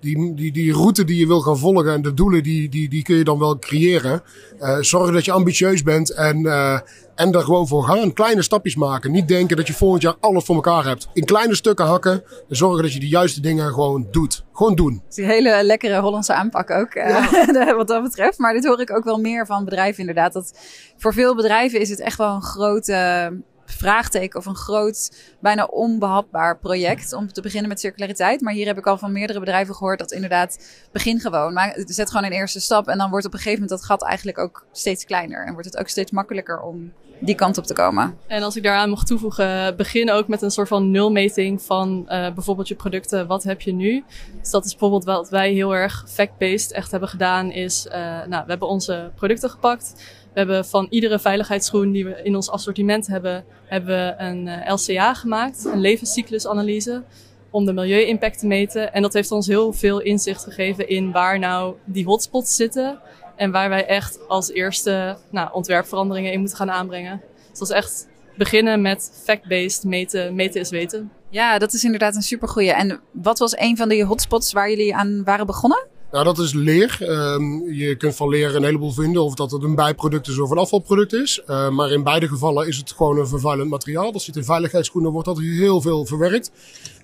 die, 0.00 0.34
die, 0.34 0.52
die 0.52 0.72
route 0.72 1.04
die 1.04 1.18
je 1.18 1.26
wil 1.26 1.40
gaan 1.40 1.58
volgen 1.58 1.92
en 1.92 2.02
de 2.02 2.14
doelen 2.14 2.42
die, 2.42 2.68
die, 2.68 2.88
die 2.88 3.02
kun 3.02 3.16
je 3.16 3.24
dan 3.24 3.38
wel 3.38 3.58
creëren. 3.58 4.22
Uh, 4.60 4.78
zorg 4.80 5.12
dat 5.12 5.24
je 5.24 5.32
ambitieus 5.32 5.82
bent 5.82 6.10
en, 6.10 6.38
uh, 6.38 6.78
en 7.14 7.32
er 7.32 7.40
gewoon 7.40 7.68
voor 7.68 7.84
gaan. 7.84 8.12
Kleine 8.12 8.42
stapjes 8.42 8.76
maken. 8.76 9.10
Niet 9.10 9.28
denken 9.28 9.56
dat 9.56 9.66
je 9.66 9.72
volgend 9.72 10.02
jaar 10.02 10.14
alles 10.20 10.44
voor 10.44 10.54
elkaar 10.54 10.84
hebt. 10.84 11.08
In 11.12 11.24
kleine 11.24 11.54
stukken 11.54 11.86
hakken 11.86 12.24
en 12.48 12.56
zorgen 12.56 12.82
dat 12.82 12.92
je 12.92 13.00
de 13.00 13.08
juiste 13.08 13.40
dingen 13.40 13.72
gewoon 13.72 14.08
doet. 14.10 14.44
Gewoon 14.52 14.74
doen. 14.74 15.02
Het 15.04 15.18
is 15.18 15.24
een 15.24 15.30
hele 15.30 15.64
lekkere 15.64 16.00
Hollandse 16.00 16.34
aanpak 16.34 16.70
ook, 16.70 16.94
uh, 16.94 17.08
ja. 17.52 17.74
wat 17.76 17.88
dat 17.88 18.02
betreft. 18.02 18.38
Maar 18.38 18.52
dit 18.52 18.66
hoor 18.66 18.80
ik 18.80 18.96
ook 18.96 19.04
wel 19.04 19.18
meer 19.18 19.46
van 19.46 19.64
bedrijven 19.64 20.00
inderdaad. 20.00 20.32
Dat 20.32 20.58
voor 20.96 21.12
veel 21.12 21.34
bedrijven 21.34 21.80
is 21.80 21.90
het 21.90 22.00
echt 22.00 22.18
wel 22.18 22.34
een 22.34 22.42
grote 22.42 23.32
vraagteken 23.66 24.38
of 24.38 24.46
een 24.46 24.56
groot, 24.56 25.12
bijna 25.40 25.64
onbehapbaar 25.64 26.58
project 26.58 27.12
om 27.12 27.32
te 27.32 27.40
beginnen 27.40 27.68
met 27.68 27.80
circulariteit. 27.80 28.40
Maar 28.40 28.52
hier 28.52 28.66
heb 28.66 28.78
ik 28.78 28.86
al 28.86 28.98
van 28.98 29.12
meerdere 29.12 29.38
bedrijven 29.38 29.74
gehoord 29.74 29.98
dat 29.98 30.12
inderdaad 30.12 30.58
begin 30.92 31.20
gewoon. 31.20 31.52
Maar 31.52 31.82
zet 31.84 32.10
gewoon 32.10 32.24
een 32.24 32.32
eerste 32.32 32.60
stap 32.60 32.88
en 32.88 32.98
dan 32.98 33.10
wordt 33.10 33.26
op 33.26 33.32
een 33.32 33.38
gegeven 33.38 33.60
moment 33.60 33.80
dat 33.80 33.88
gat 33.88 34.02
eigenlijk 34.02 34.38
ook 34.38 34.66
steeds 34.72 35.04
kleiner. 35.04 35.46
En 35.46 35.52
wordt 35.52 35.66
het 35.66 35.78
ook 35.78 35.88
steeds 35.88 36.10
makkelijker 36.10 36.60
om 36.60 36.92
die 37.20 37.34
kant 37.34 37.58
op 37.58 37.64
te 37.64 37.74
komen. 37.74 38.18
En 38.26 38.42
als 38.42 38.56
ik 38.56 38.62
daaraan 38.62 38.88
mocht 38.88 39.06
toevoegen, 39.06 39.76
begin 39.76 40.10
ook 40.10 40.28
met 40.28 40.42
een 40.42 40.50
soort 40.50 40.68
van 40.68 40.90
nulmeting 40.90 41.62
van 41.62 42.00
uh, 42.02 42.06
bijvoorbeeld 42.34 42.68
je 42.68 42.74
producten. 42.74 43.26
Wat 43.26 43.42
heb 43.42 43.60
je 43.60 43.72
nu? 43.72 44.04
Dus 44.40 44.50
dat 44.50 44.64
is 44.64 44.70
bijvoorbeeld 44.70 45.04
wat 45.04 45.28
wij 45.28 45.52
heel 45.52 45.74
erg 45.74 46.04
fact-based 46.08 46.72
echt 46.72 46.90
hebben 46.90 47.08
gedaan. 47.08 47.50
Is, 47.50 47.86
uh, 47.86 47.92
nou, 48.26 48.44
we 48.44 48.50
hebben 48.50 48.68
onze 48.68 49.10
producten 49.14 49.50
gepakt. 49.50 49.94
We 50.36 50.42
hebben 50.42 50.64
van 50.64 50.86
iedere 50.90 51.18
veiligheidsschoen 51.18 51.92
die 51.92 52.04
we 52.04 52.20
in 52.22 52.36
ons 52.36 52.50
assortiment 52.50 53.06
hebben, 53.06 53.44
hebben 53.64 53.96
we 53.96 54.24
een 54.24 54.46
uh, 54.46 54.72
LCA 54.72 55.14
gemaakt, 55.14 55.64
een 55.64 55.80
levenscyclusanalyse. 55.80 57.02
om 57.50 57.64
de 57.64 57.72
milieu-impact 57.72 58.38
te 58.38 58.46
meten. 58.46 58.92
En 58.92 59.02
dat 59.02 59.12
heeft 59.12 59.30
ons 59.30 59.46
heel 59.46 59.72
veel 59.72 60.00
inzicht 60.00 60.44
gegeven 60.44 60.88
in 60.88 61.12
waar 61.12 61.38
nou 61.38 61.74
die 61.84 62.04
hotspots 62.04 62.56
zitten. 62.56 62.98
En 63.36 63.50
waar 63.50 63.68
wij 63.68 63.86
echt 63.86 64.28
als 64.28 64.50
eerste 64.50 65.16
nou, 65.30 65.48
ontwerpveranderingen 65.52 66.32
in 66.32 66.38
moeten 66.38 66.56
gaan 66.56 66.70
aanbrengen. 66.70 67.20
Dus 67.50 67.58
dat 67.58 67.70
echt 67.70 68.08
beginnen 68.36 68.82
met 68.82 69.20
fact-based 69.24 69.84
meten. 69.84 70.34
Meten 70.34 70.60
is 70.60 70.70
weten. 70.70 71.10
Ja, 71.28 71.58
dat 71.58 71.72
is 71.72 71.84
inderdaad 71.84 72.14
een 72.14 72.22
supergoeie. 72.22 72.72
En 72.72 73.00
wat 73.10 73.38
was 73.38 73.56
een 73.58 73.76
van 73.76 73.88
die 73.88 74.04
hotspots 74.04 74.52
waar 74.52 74.70
jullie 74.70 74.94
aan 74.94 75.24
waren 75.24 75.46
begonnen? 75.46 75.86
Nou, 76.10 76.24
dat 76.24 76.38
is 76.38 76.52
leer. 76.52 76.98
Um, 77.00 77.72
je 77.72 77.96
kunt 77.96 78.16
van 78.16 78.28
leer 78.28 78.56
een 78.56 78.64
heleboel 78.64 78.92
vinden, 78.92 79.22
of 79.22 79.34
dat 79.34 79.50
het 79.50 79.62
een 79.62 79.74
bijproduct 79.74 80.28
is 80.28 80.38
of 80.38 80.50
een 80.50 80.58
afvalproduct 80.58 81.12
is. 81.12 81.42
Uh, 81.46 81.68
maar 81.68 81.90
in 81.90 82.02
beide 82.02 82.28
gevallen 82.28 82.66
is 82.68 82.76
het 82.76 82.92
gewoon 82.92 83.18
een 83.18 83.26
vervuilend 83.26 83.70
materiaal. 83.70 84.12
Dat 84.12 84.22
zit 84.22 84.36
in 84.36 84.44
veiligheidsschoenen, 84.44 85.12
wordt 85.12 85.28
dat 85.28 85.38
heel 85.38 85.80
veel 85.80 86.06
verwerkt. 86.06 86.50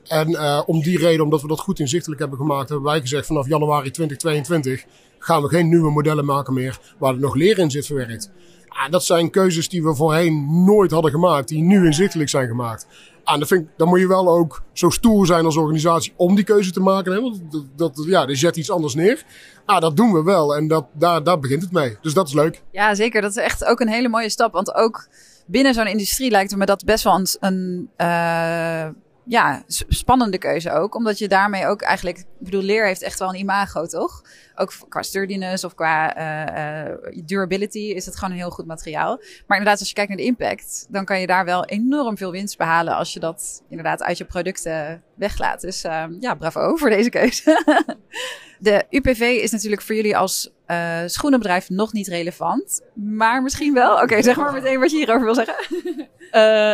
En 0.07 0.31
uh, 0.31 0.63
om 0.67 0.83
die 0.83 0.99
reden, 0.99 1.25
omdat 1.25 1.43
we 1.43 1.49
dat 1.49 1.61
goed 1.61 1.81
inzichtelijk 1.81 2.21
hebben 2.21 2.39
gemaakt, 2.39 2.69
hebben 2.69 2.87
wij 2.87 3.01
gezegd 3.01 3.27
vanaf 3.27 3.49
januari 3.49 3.91
2022 3.91 4.85
gaan 5.19 5.43
we 5.43 5.49
geen 5.49 5.69
nieuwe 5.69 5.91
modellen 5.91 6.25
maken 6.25 6.55
meer 6.55 6.79
waar 6.99 7.15
er 7.15 7.21
nog 7.21 7.35
leer 7.35 7.59
in 7.59 7.71
zit 7.71 7.87
verwerkt. 7.87 8.31
Ja, 8.69 8.89
dat 8.89 9.05
zijn 9.05 9.31
keuzes 9.31 9.69
die 9.69 9.83
we 9.83 9.95
voorheen 9.95 10.65
nooit 10.65 10.91
hadden 10.91 11.11
gemaakt, 11.11 11.49
die 11.49 11.63
nu 11.63 11.87
inzichtelijk 11.87 12.31
zijn 12.31 12.49
gemaakt. 12.49 12.87
En 13.25 13.41
ik, 13.41 13.67
dan 13.77 13.89
moet 13.89 14.01
je 14.01 14.07
wel 14.09 14.29
ook 14.29 14.63
zo 14.73 14.91
stoer 14.91 15.27
zijn 15.27 15.45
als 15.45 15.57
organisatie 15.57 16.13
om 16.17 16.35
die 16.35 16.45
keuze 16.45 16.71
te 16.71 16.81
maken. 16.81 17.13
Hè? 17.13 17.21
Want 17.21 17.41
dat, 17.51 17.65
dat, 17.77 18.05
ja, 18.07 18.27
je 18.27 18.35
zet 18.35 18.57
iets 18.57 18.71
anders 18.71 18.95
neer. 18.95 19.25
Ah, 19.65 19.81
dat 19.81 19.97
doen 19.97 20.13
we 20.13 20.23
wel 20.23 20.57
en 20.57 20.69
dat, 20.69 20.87
daar, 20.93 21.23
daar 21.23 21.39
begint 21.39 21.63
het 21.63 21.73
mee. 21.73 21.97
Dus 22.01 22.15
dat 22.15 22.27
is 22.27 22.35
leuk. 22.35 22.63
Ja, 22.71 22.95
zeker. 22.95 23.23
Dat 23.23 23.31
is 23.31 23.37
echt 23.37 23.65
ook 23.65 23.81
een 23.81 23.89
hele 23.89 24.09
mooie 24.09 24.29
stap. 24.31 24.53
Want 24.53 24.75
ook 24.75 25.09
binnen 25.47 25.75
zo'n 25.75 25.87
industrie 25.87 26.31
lijkt 26.31 26.57
me 26.57 26.67
dat 26.67 26.85
best 26.85 27.05
wel 27.05 27.15
een, 27.15 27.27
een 27.41 27.91
uh, 27.97 28.89
ja, 29.25 29.63
spannende 29.89 30.39
keuze 30.39 30.73
ook. 30.73 30.95
Omdat 30.95 31.19
je 31.19 31.29
daarmee 31.29 31.67
ook 31.67 31.83
eigenlijk... 31.83 32.19
Ik 32.19 32.27
bedoel, 32.39 32.63
leer 32.63 32.87
heeft 32.87 33.03
echt 33.03 33.19
wel 33.19 33.29
een 33.29 33.41
imago, 33.41 33.87
toch? 33.87 34.23
Ook 34.63 34.73
qua 34.89 35.03
sturdiness 35.03 35.65
of 35.65 35.75
qua 35.75 36.17
uh, 36.17 36.91
uh, 36.91 37.25
durability 37.25 37.79
is 37.79 38.07
het 38.07 38.17
gewoon 38.17 38.31
een 38.31 38.41
heel 38.41 38.51
goed 38.51 38.67
materiaal. 38.67 39.17
Maar 39.47 39.59
inderdaad, 39.59 39.79
als 39.79 39.89
je 39.89 39.95
kijkt 39.95 40.09
naar 40.09 40.19
de 40.19 40.25
impact... 40.25 40.87
dan 40.89 41.05
kan 41.05 41.21
je 41.21 41.27
daar 41.27 41.45
wel 41.45 41.65
enorm 41.65 42.17
veel 42.17 42.31
winst 42.31 42.57
behalen... 42.57 42.95
als 42.95 43.13
je 43.13 43.21
dat 43.21 43.63
inderdaad 43.69 44.03
uit 44.03 44.19
je 44.19 44.25
producten 44.25 45.03
weglaat. 45.15 45.61
Dus 45.61 45.85
uh, 45.85 46.05
ja, 46.21 46.35
bravo 46.35 46.77
voor 46.77 46.91
deze 46.91 47.11
keuze. 47.11 47.65
de 48.59 48.85
UPV 48.91 49.21
is 49.21 49.51
natuurlijk 49.51 49.83
voor 49.83 49.95
jullie 49.95 50.17
als 50.17 50.51
uh, 50.67 50.99
schoenenbedrijf 51.07 51.71
nog 51.71 51.93
niet 51.93 52.09
relevant. 52.09 52.83
Maar 52.95 53.43
misschien 53.43 53.75
wel. 53.75 54.03
Oké, 54.03 54.23
zeg 54.23 54.37
maar 54.37 54.53
meteen 54.53 54.81
wat 54.81 54.91
je 54.91 54.97
hierover 54.97 55.25
wil 55.25 55.35
zeggen. 55.35 55.55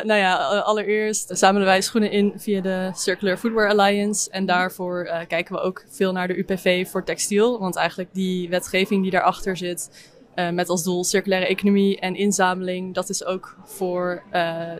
Nou 0.04 0.14
ja, 0.14 0.34
allereerst 0.44 1.30
zamelen 1.38 1.66
wij 1.66 1.80
schoenen 1.80 2.10
in 2.10 2.32
via 2.36 2.60
de 2.60 2.90
Circular 2.94 3.36
Footwear 3.36 3.68
Alliance. 3.68 4.30
En 4.30 4.46
daarvoor 4.46 5.24
kijken 5.28 5.54
we 5.54 5.60
ook 5.60 5.84
veel 5.88 6.12
naar 6.12 6.28
de 6.28 6.38
UPV 6.38 6.88
voor 6.88 7.04
textiel. 7.04 7.58
Want 7.58 7.77
eigenlijk 7.78 8.10
die 8.12 8.48
wetgeving 8.48 9.02
die 9.02 9.10
daarachter 9.10 9.56
zit, 9.56 10.10
uh, 10.34 10.50
met 10.50 10.68
als 10.68 10.84
doel 10.84 11.04
circulaire 11.04 11.46
economie 11.46 12.00
en 12.00 12.14
inzameling, 12.14 12.94
dat 12.94 13.08
is 13.08 13.24
ook 13.24 13.56
voor 13.64 14.22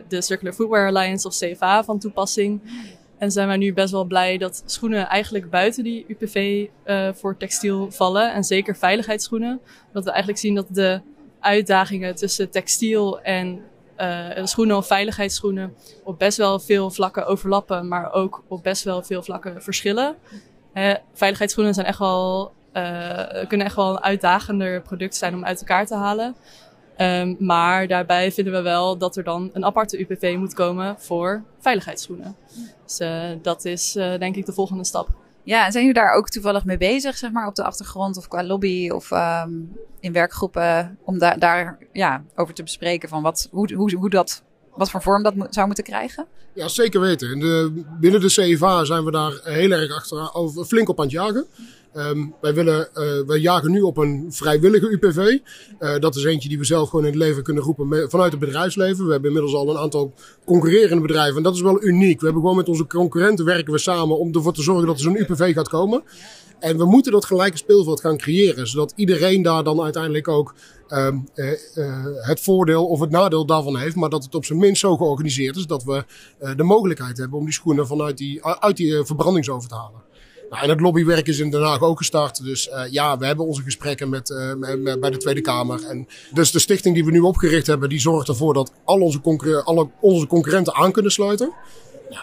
de 0.07 0.21
Circular 0.21 0.53
Footwear 0.53 0.87
Alliance 0.87 1.27
of 1.27 1.37
CFA 1.37 1.83
van 1.83 1.99
toepassing. 1.99 2.61
En 3.19 3.31
zijn 3.31 3.47
wij 3.47 3.57
nu 3.57 3.73
best 3.73 3.91
wel 3.91 4.03
blij 4.03 4.37
dat 4.37 4.63
schoenen 4.65 5.07
eigenlijk 5.07 5.49
buiten 5.49 5.83
die 5.83 6.05
UPV 6.07 6.67
uh, 6.85 7.09
voor 7.13 7.37
textiel 7.37 7.91
vallen. 7.91 8.33
En 8.33 8.43
zeker 8.43 8.75
veiligheidsschoenen. 8.75 9.61
Dat 9.93 10.03
we 10.03 10.09
eigenlijk 10.09 10.39
zien 10.39 10.55
dat 10.55 10.65
de 10.69 11.01
uitdagingen 11.39 12.15
tussen 12.15 12.49
textiel 12.49 13.21
en 13.21 13.61
uh, 13.97 14.27
schoenen 14.43 14.77
of 14.77 14.87
veiligheidsschoenen 14.87 15.73
op 16.03 16.19
best 16.19 16.37
wel 16.37 16.59
veel 16.59 16.89
vlakken 16.89 17.25
overlappen, 17.25 17.87
maar 17.87 18.13
ook 18.13 18.43
op 18.47 18.63
best 18.63 18.83
wel 18.83 19.03
veel 19.03 19.23
vlakken 19.23 19.61
verschillen. 19.63 20.15
Uh, 20.73 20.93
veiligheidsschoenen 21.13 21.73
zijn 21.73 21.85
echt 21.85 21.99
wel, 21.99 22.51
kunnen 23.47 23.67
echt 23.67 23.75
wel 23.75 23.89
een 23.89 24.03
uitdagender 24.03 24.81
product 24.81 25.15
zijn 25.15 25.33
om 25.33 25.45
uit 25.45 25.59
elkaar 25.59 25.85
te 25.85 25.95
halen. 25.95 26.35
Um, 27.01 27.35
maar 27.39 27.87
daarbij 27.87 28.31
vinden 28.31 28.53
we 28.53 28.61
wel 28.61 28.97
dat 28.97 29.15
er 29.15 29.23
dan 29.23 29.49
een 29.53 29.65
aparte 29.65 29.99
UPV 29.99 30.35
moet 30.37 30.53
komen 30.53 30.95
voor 30.97 31.43
veiligheidsschoenen. 31.59 32.35
Dus 32.85 32.99
uh, 32.99 33.23
dat 33.41 33.65
is 33.65 33.95
uh, 33.95 34.17
denk 34.17 34.35
ik 34.35 34.45
de 34.45 34.53
volgende 34.53 34.85
stap. 34.85 35.09
Ja, 35.43 35.65
en 35.65 35.71
zijn 35.71 35.85
jullie 35.85 36.01
daar 36.01 36.13
ook 36.13 36.29
toevallig 36.29 36.65
mee 36.65 36.77
bezig, 36.77 37.17
zeg 37.17 37.31
maar, 37.31 37.47
op 37.47 37.55
de 37.55 37.63
achtergrond 37.63 38.17
of 38.17 38.27
qua 38.27 38.43
lobby 38.43 38.89
of 38.89 39.11
um, 39.11 39.75
in 39.99 40.13
werkgroepen 40.13 40.97
om 41.03 41.19
da 41.19 41.35
daar 41.35 41.77
ja, 41.93 42.23
over 42.35 42.53
te 42.53 42.63
bespreken 42.63 43.09
van 43.09 43.21
wat, 43.21 43.47
hoe, 43.51 43.73
hoe, 43.73 43.95
hoe 43.95 44.09
dat, 44.09 44.43
wat 44.75 44.89
voor 44.89 45.01
vorm 45.01 45.23
dat 45.23 45.35
mo 45.35 45.47
zou 45.49 45.65
moeten 45.65 45.83
krijgen? 45.83 46.27
Ja, 46.53 46.67
zeker 46.67 47.01
weten. 47.01 47.31
In 47.31 47.39
de, 47.39 47.83
binnen 47.99 48.21
de 48.21 48.27
CFA 48.27 48.83
zijn 48.83 49.05
we 49.05 49.11
daar 49.11 49.39
heel 49.43 49.71
erg 49.71 49.95
achter, 49.95 50.33
over, 50.33 50.65
flink 50.65 50.89
op 50.89 50.97
aan 50.99 51.05
het 51.05 51.13
jagen. 51.13 51.45
Um, 51.93 52.33
wij, 52.41 52.53
willen, 52.53 52.89
uh, 52.93 53.27
wij 53.27 53.37
jagen 53.37 53.71
nu 53.71 53.81
op 53.81 53.97
een 53.97 54.25
vrijwillige 54.29 54.89
UPV. 54.89 55.37
Uh, 55.79 55.99
dat 55.99 56.15
is 56.15 56.23
eentje 56.23 56.49
die 56.49 56.57
we 56.57 56.65
zelf 56.65 56.89
gewoon 56.89 57.05
in 57.05 57.11
het 57.11 57.19
leven 57.19 57.43
kunnen 57.43 57.63
roepen 57.63 58.09
vanuit 58.09 58.31
het 58.31 58.39
bedrijfsleven. 58.39 59.05
We 59.05 59.11
hebben 59.11 59.29
inmiddels 59.29 59.55
al 59.55 59.69
een 59.69 59.77
aantal 59.77 60.13
concurrerende 60.45 61.01
bedrijven. 61.01 61.37
En 61.37 61.43
dat 61.43 61.55
is 61.55 61.61
wel 61.61 61.83
uniek. 61.83 62.19
We 62.19 62.25
hebben 62.25 62.41
gewoon 62.41 62.57
met 62.57 62.69
onze 62.69 62.87
concurrenten 62.87 63.45
werken 63.45 63.73
we 63.73 63.79
samen 63.79 64.17
om 64.19 64.33
ervoor 64.33 64.53
te 64.53 64.61
zorgen 64.61 64.87
dat 64.87 64.95
er 64.95 65.01
zo'n 65.01 65.19
UPV 65.19 65.53
gaat 65.53 65.69
komen. 65.69 66.03
En 66.59 66.77
we 66.77 66.85
moeten 66.85 67.11
dat 67.11 67.25
gelijke 67.25 67.57
speelveld 67.57 68.01
gaan 68.01 68.17
creëren. 68.17 68.67
Zodat 68.67 68.93
iedereen 68.95 69.41
daar 69.41 69.63
dan 69.63 69.81
uiteindelijk 69.81 70.27
ook 70.27 70.55
uh, 70.89 71.07
uh, 71.35 71.53
het 72.15 72.39
voordeel 72.39 72.87
of 72.87 72.99
het 72.99 73.09
nadeel 73.09 73.45
daarvan 73.45 73.77
heeft. 73.77 73.95
Maar 73.95 74.09
dat 74.09 74.23
het 74.23 74.35
op 74.35 74.45
zijn 74.45 74.59
minst 74.59 74.81
zo 74.81 74.97
georganiseerd 74.97 75.55
is 75.55 75.65
dat 75.65 75.83
we 75.83 76.03
de 76.55 76.63
mogelijkheid 76.63 77.17
hebben 77.17 77.37
om 77.37 77.45
die 77.45 77.53
schoenen 77.53 77.87
vanuit 77.87 78.17
die, 78.17 78.45
uit 78.45 78.77
die 78.77 79.03
verbrandingsoven 79.03 79.69
te 79.69 79.75
halen. 79.75 80.07
Nou, 80.49 80.63
en 80.63 80.69
het 80.69 80.79
lobbywerk 80.79 81.27
is 81.27 81.39
in 81.39 81.49
Den 81.49 81.61
Haag 81.61 81.81
ook 81.81 81.97
gestart. 81.97 82.43
Dus 82.43 82.67
uh, 82.67 82.81
ja, 82.91 83.17
we 83.17 83.25
hebben 83.25 83.45
onze 83.45 83.61
gesprekken 83.61 84.09
met, 84.09 84.29
uh, 84.29 84.53
met, 84.53 84.99
bij 84.99 85.09
de 85.09 85.17
Tweede 85.17 85.41
Kamer. 85.41 85.85
En 85.85 86.07
dus 86.33 86.51
de 86.51 86.59
stichting 86.59 86.95
die 86.95 87.05
we 87.05 87.11
nu 87.11 87.19
opgericht 87.19 87.67
hebben, 87.67 87.89
die 87.89 87.99
zorgt 87.99 88.27
ervoor 88.27 88.53
dat 88.53 88.71
al 88.83 89.01
onze, 89.01 89.61
alle, 89.63 89.89
onze 89.99 90.27
concurrenten 90.27 90.75
aan 90.75 90.91
kunnen 90.91 91.11
sluiten. 91.11 91.53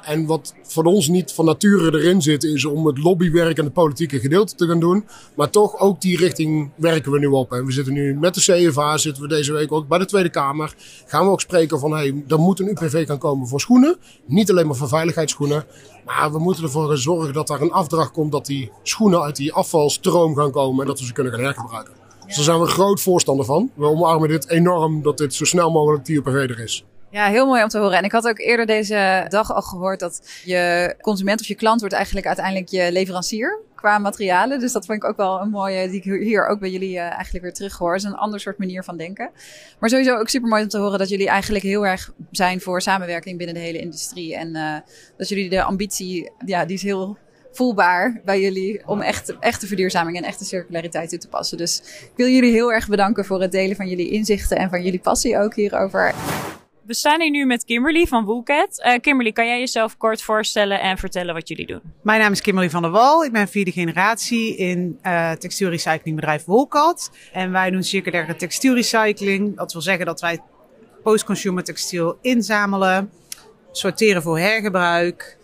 En 0.05 0.27
wat 0.27 0.55
voor 0.63 0.85
ons 0.85 1.09
niet 1.09 1.33
van 1.33 1.45
nature 1.45 1.99
erin 1.99 2.23
zit, 2.23 2.45
is 2.45 2.65
om 2.65 2.87
het 2.87 2.99
lobbywerk 2.99 3.59
en 3.59 3.65
het 3.65 3.73
politieke 3.73 4.21
gedeelte 4.21 4.55
te 4.55 4.67
gaan 4.67 4.81
doen. 4.81 5.05
Maar 5.37 5.51
toch 5.51 5.79
ook 5.79 6.01
die 6.01 6.17
richting 6.17 6.71
werken 6.77 7.13
we 7.13 7.19
nu 7.19 7.27
op. 7.27 7.53
En 7.53 7.67
we 7.67 7.73
zitten 7.73 7.93
nu 7.93 8.15
met 8.15 8.35
de 8.35 8.41
CFA, 8.41 8.97
zitten 8.97 9.23
we 9.23 9.29
deze 9.29 9.53
week 9.53 9.73
ook 9.73 9.89
bij 9.89 9.99
de 9.99 10.05
Tweede 10.05 10.31
Kamer. 10.31 10.75
Gaan 11.07 11.25
we 11.25 11.31
ook 11.31 11.41
spreken 11.41 11.79
van, 11.79 11.91
hé, 11.91 11.97
hey, 11.97 12.25
er 12.29 12.39
moet 12.39 12.61
een 12.61 12.69
UPV 12.69 13.07
gaan 13.07 13.19
komen 13.19 13.49
voor 13.49 13.61
schoenen. 13.61 13.97
Niet 14.27 14.51
alleen 14.51 14.67
maar 14.67 14.77
voor 14.77 14.89
veiligheidsschoenen. 14.89 15.65
Maar 16.05 16.33
we 16.33 16.39
moeten 16.39 16.63
ervoor 16.65 16.99
zorgen 16.99 17.33
dat 17.33 17.47
daar 17.47 17.61
een 17.61 17.73
afdracht 17.73 18.11
komt 18.11 18.33
dat 18.33 18.47
die 18.47 18.71
schoenen 18.83 19.23
uit 19.23 19.37
die 19.37 19.53
afvalstroom 19.53 20.37
gaan 20.37 20.51
komen. 20.51 20.81
En 20.81 20.87
dat 20.87 21.01
we 21.01 21.07
ze 21.07 21.13
kunnen 21.13 21.33
gaan 21.33 21.43
hergebruiken. 21.43 21.93
Dus 22.27 22.35
daar 22.35 22.45
zijn 22.45 22.61
we 22.61 22.67
groot 22.67 23.01
voorstander 23.01 23.45
van. 23.45 23.71
We 23.75 23.85
omarmen 23.85 24.29
dit 24.29 24.49
enorm 24.49 25.03
dat 25.03 25.19
dit 25.19 25.35
zo 25.35 25.45
snel 25.45 25.71
mogelijk 25.71 26.05
die 26.05 26.17
UPV 26.17 26.35
er 26.35 26.61
is. 26.61 26.85
Ja, 27.17 27.27
heel 27.29 27.47
mooi 27.47 27.63
om 27.63 27.69
te 27.69 27.79
horen. 27.79 27.99
En 27.99 28.05
ik 28.05 28.13
had 28.13 28.29
ook 28.29 28.39
eerder 28.39 28.67
deze 28.67 29.27
dag 29.29 29.55
al 29.55 29.63
gehoord 29.63 30.01
dat 30.01 30.41
je 30.45 30.95
consument 31.01 31.41
of 31.41 31.47
je 31.47 31.55
klant 31.55 31.81
wordt 31.81 31.95
eigenlijk 31.95 32.27
uiteindelijk 32.27 32.69
je 32.69 32.93
leverancier 32.93 33.61
qua 33.75 33.99
materialen. 33.99 34.61
Dus 34.61 34.73
dat 34.73 34.87
vond 34.87 35.03
ik 35.03 35.09
ook 35.09 35.17
wel 35.17 35.41
een 35.41 35.51
mooie, 35.51 35.89
die 35.89 36.03
ik 36.03 36.23
hier 36.23 36.47
ook 36.47 36.61
bij 36.61 36.71
jullie 36.71 36.95
uh, 36.95 37.01
eigenlijk 37.01 37.45
weer 37.45 37.53
terughoor. 37.53 37.93
Het 37.93 38.03
is 38.03 38.09
een 38.09 38.17
ander 38.17 38.41
soort 38.41 38.59
manier 38.59 38.85
van 38.85 38.97
denken. 38.97 39.31
Maar 39.79 39.91
sowieso 39.91 40.17
ook 40.17 40.29
super 40.29 40.49
mooi 40.49 40.63
om 40.63 40.69
te 40.69 40.79
horen 40.79 40.99
dat 40.99 41.09
jullie 41.09 41.29
eigenlijk 41.29 41.65
heel 41.65 41.87
erg 41.87 42.13
zijn 42.31 42.61
voor 42.61 42.83
samenwerking 42.83 43.37
binnen 43.37 43.55
de 43.55 43.63
hele 43.63 43.79
industrie. 43.79 44.37
En 44.37 44.57
uh, 44.57 44.77
dat 45.17 45.29
jullie 45.29 45.51
de 45.51 45.63
ambitie, 45.63 46.31
ja, 46.45 46.65
die 46.65 46.77
is 46.77 46.83
heel 46.83 47.17
voelbaar 47.53 48.21
bij 48.25 48.41
jullie 48.41 48.83
om 48.87 49.01
echt, 49.01 49.39
echte 49.39 49.67
verduurzaming 49.67 50.17
en 50.17 50.25
echte 50.25 50.45
circulariteit 50.45 51.09
toe 51.09 51.19
te 51.19 51.29
passen. 51.29 51.59
Dus 51.59 51.79
ik 52.01 52.17
wil 52.17 52.29
jullie 52.29 52.53
heel 52.53 52.73
erg 52.73 52.89
bedanken 52.89 53.25
voor 53.25 53.41
het 53.41 53.53
delen 53.53 53.77
van 53.77 53.89
jullie 53.89 54.11
inzichten 54.11 54.57
en 54.57 54.71
van 54.71 54.83
jullie 54.83 55.01
passie 55.01 55.39
ook 55.39 55.55
hierover. 55.55 56.15
We 56.87 56.95
staan 56.95 57.21
hier 57.21 57.31
nu 57.31 57.47
met 57.47 57.65
Kimberly 57.65 58.07
van 58.07 58.25
Woolcat. 58.25 58.83
Uh, 58.87 58.95
Kimberly, 59.01 59.33
kan 59.33 59.47
jij 59.47 59.59
jezelf 59.59 59.97
kort 59.97 60.23
voorstellen 60.23 60.81
en 60.81 60.99
vertellen 60.99 61.35
wat 61.35 61.49
jullie 61.49 61.67
doen? 61.67 61.81
Mijn 62.03 62.21
naam 62.21 62.33
is 62.33 62.41
Kimberly 62.41 62.71
van 62.71 62.83
der 62.83 62.91
Wal. 62.91 63.25
Ik 63.25 63.33
ben 63.33 63.49
vierde 63.49 63.73
generatie 63.73 64.57
in 64.57 64.99
uh, 65.03 65.33
textielrecyclingbedrijf 65.33 66.45
Woolcat. 66.45 67.11
En 67.33 67.53
wij 67.53 67.71
doen 67.71 67.83
circulaire 67.83 68.37
textielrecycling. 68.37 69.57
Dat 69.57 69.73
wil 69.73 69.83
zeggen 69.83 70.07
dat 70.07 70.21
wij 70.21 70.41
post-consumer 71.03 71.65
textiel 71.65 72.19
inzamelen, 72.21 73.11
sorteren 73.73 74.23
voor 74.23 74.39
hergebruik, 74.39 75.39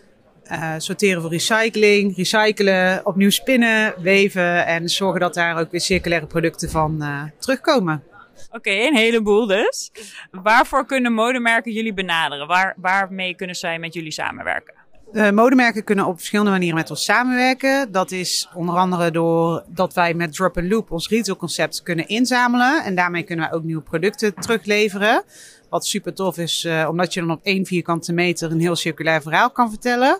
uh, 0.51 0.73
sorteren 0.77 1.21
voor 1.21 1.31
recycling, 1.31 2.15
recyclen, 2.15 3.05
opnieuw 3.05 3.29
spinnen, 3.29 3.93
weven 4.01 4.65
en 4.65 4.89
zorgen 4.89 5.19
dat 5.19 5.33
daar 5.33 5.59
ook 5.59 5.71
weer 5.71 5.81
circulaire 5.81 6.27
producten 6.27 6.69
van 6.69 7.03
terugkomen. 7.39 8.03
Oké, 8.51 8.71
een 8.71 8.95
heleboel 8.95 9.47
dus. 9.47 9.91
Waarvoor 10.31 10.85
kunnen 10.85 11.13
modemerken 11.13 11.71
jullie 11.71 11.93
benaderen? 11.93 12.47
Waar, 12.47 12.73
waarmee 12.77 13.35
kunnen 13.35 13.55
zij 13.55 13.79
met 13.79 13.93
jullie 13.93 14.11
samenwerken? 14.11 14.73
Uh, 15.13 15.29
modemerken 15.29 15.83
kunnen 15.83 16.05
op 16.05 16.15
verschillende 16.17 16.51
manieren 16.51 16.75
met 16.75 16.89
ons 16.89 17.03
samenwerken. 17.03 17.91
Dat 17.91 18.11
is 18.11 18.49
onder 18.53 18.75
andere 18.75 19.11
door 19.11 19.63
dat 19.67 19.93
wij 19.93 20.13
met 20.13 20.33
Drop 20.33 20.57
and 20.57 20.69
Loop 20.69 20.91
ons 20.91 21.09
retailconcept 21.09 21.83
kunnen 21.83 22.07
inzamelen. 22.07 22.83
En 22.83 22.95
daarmee 22.95 23.23
kunnen 23.23 23.49
wij 23.49 23.57
ook 23.57 23.63
nieuwe 23.63 23.81
producten 23.81 24.33
terugleveren. 24.33 25.23
Wat 25.69 25.85
super 25.85 26.13
tof 26.13 26.37
is, 26.37 26.63
uh, 26.63 26.87
omdat 26.89 27.13
je 27.13 27.19
dan 27.19 27.31
op 27.31 27.39
één 27.43 27.65
vierkante 27.65 28.13
meter 28.13 28.51
een 28.51 28.59
heel 28.59 28.75
circulair 28.75 29.21
verhaal 29.21 29.51
kan 29.51 29.69
vertellen. 29.69 30.19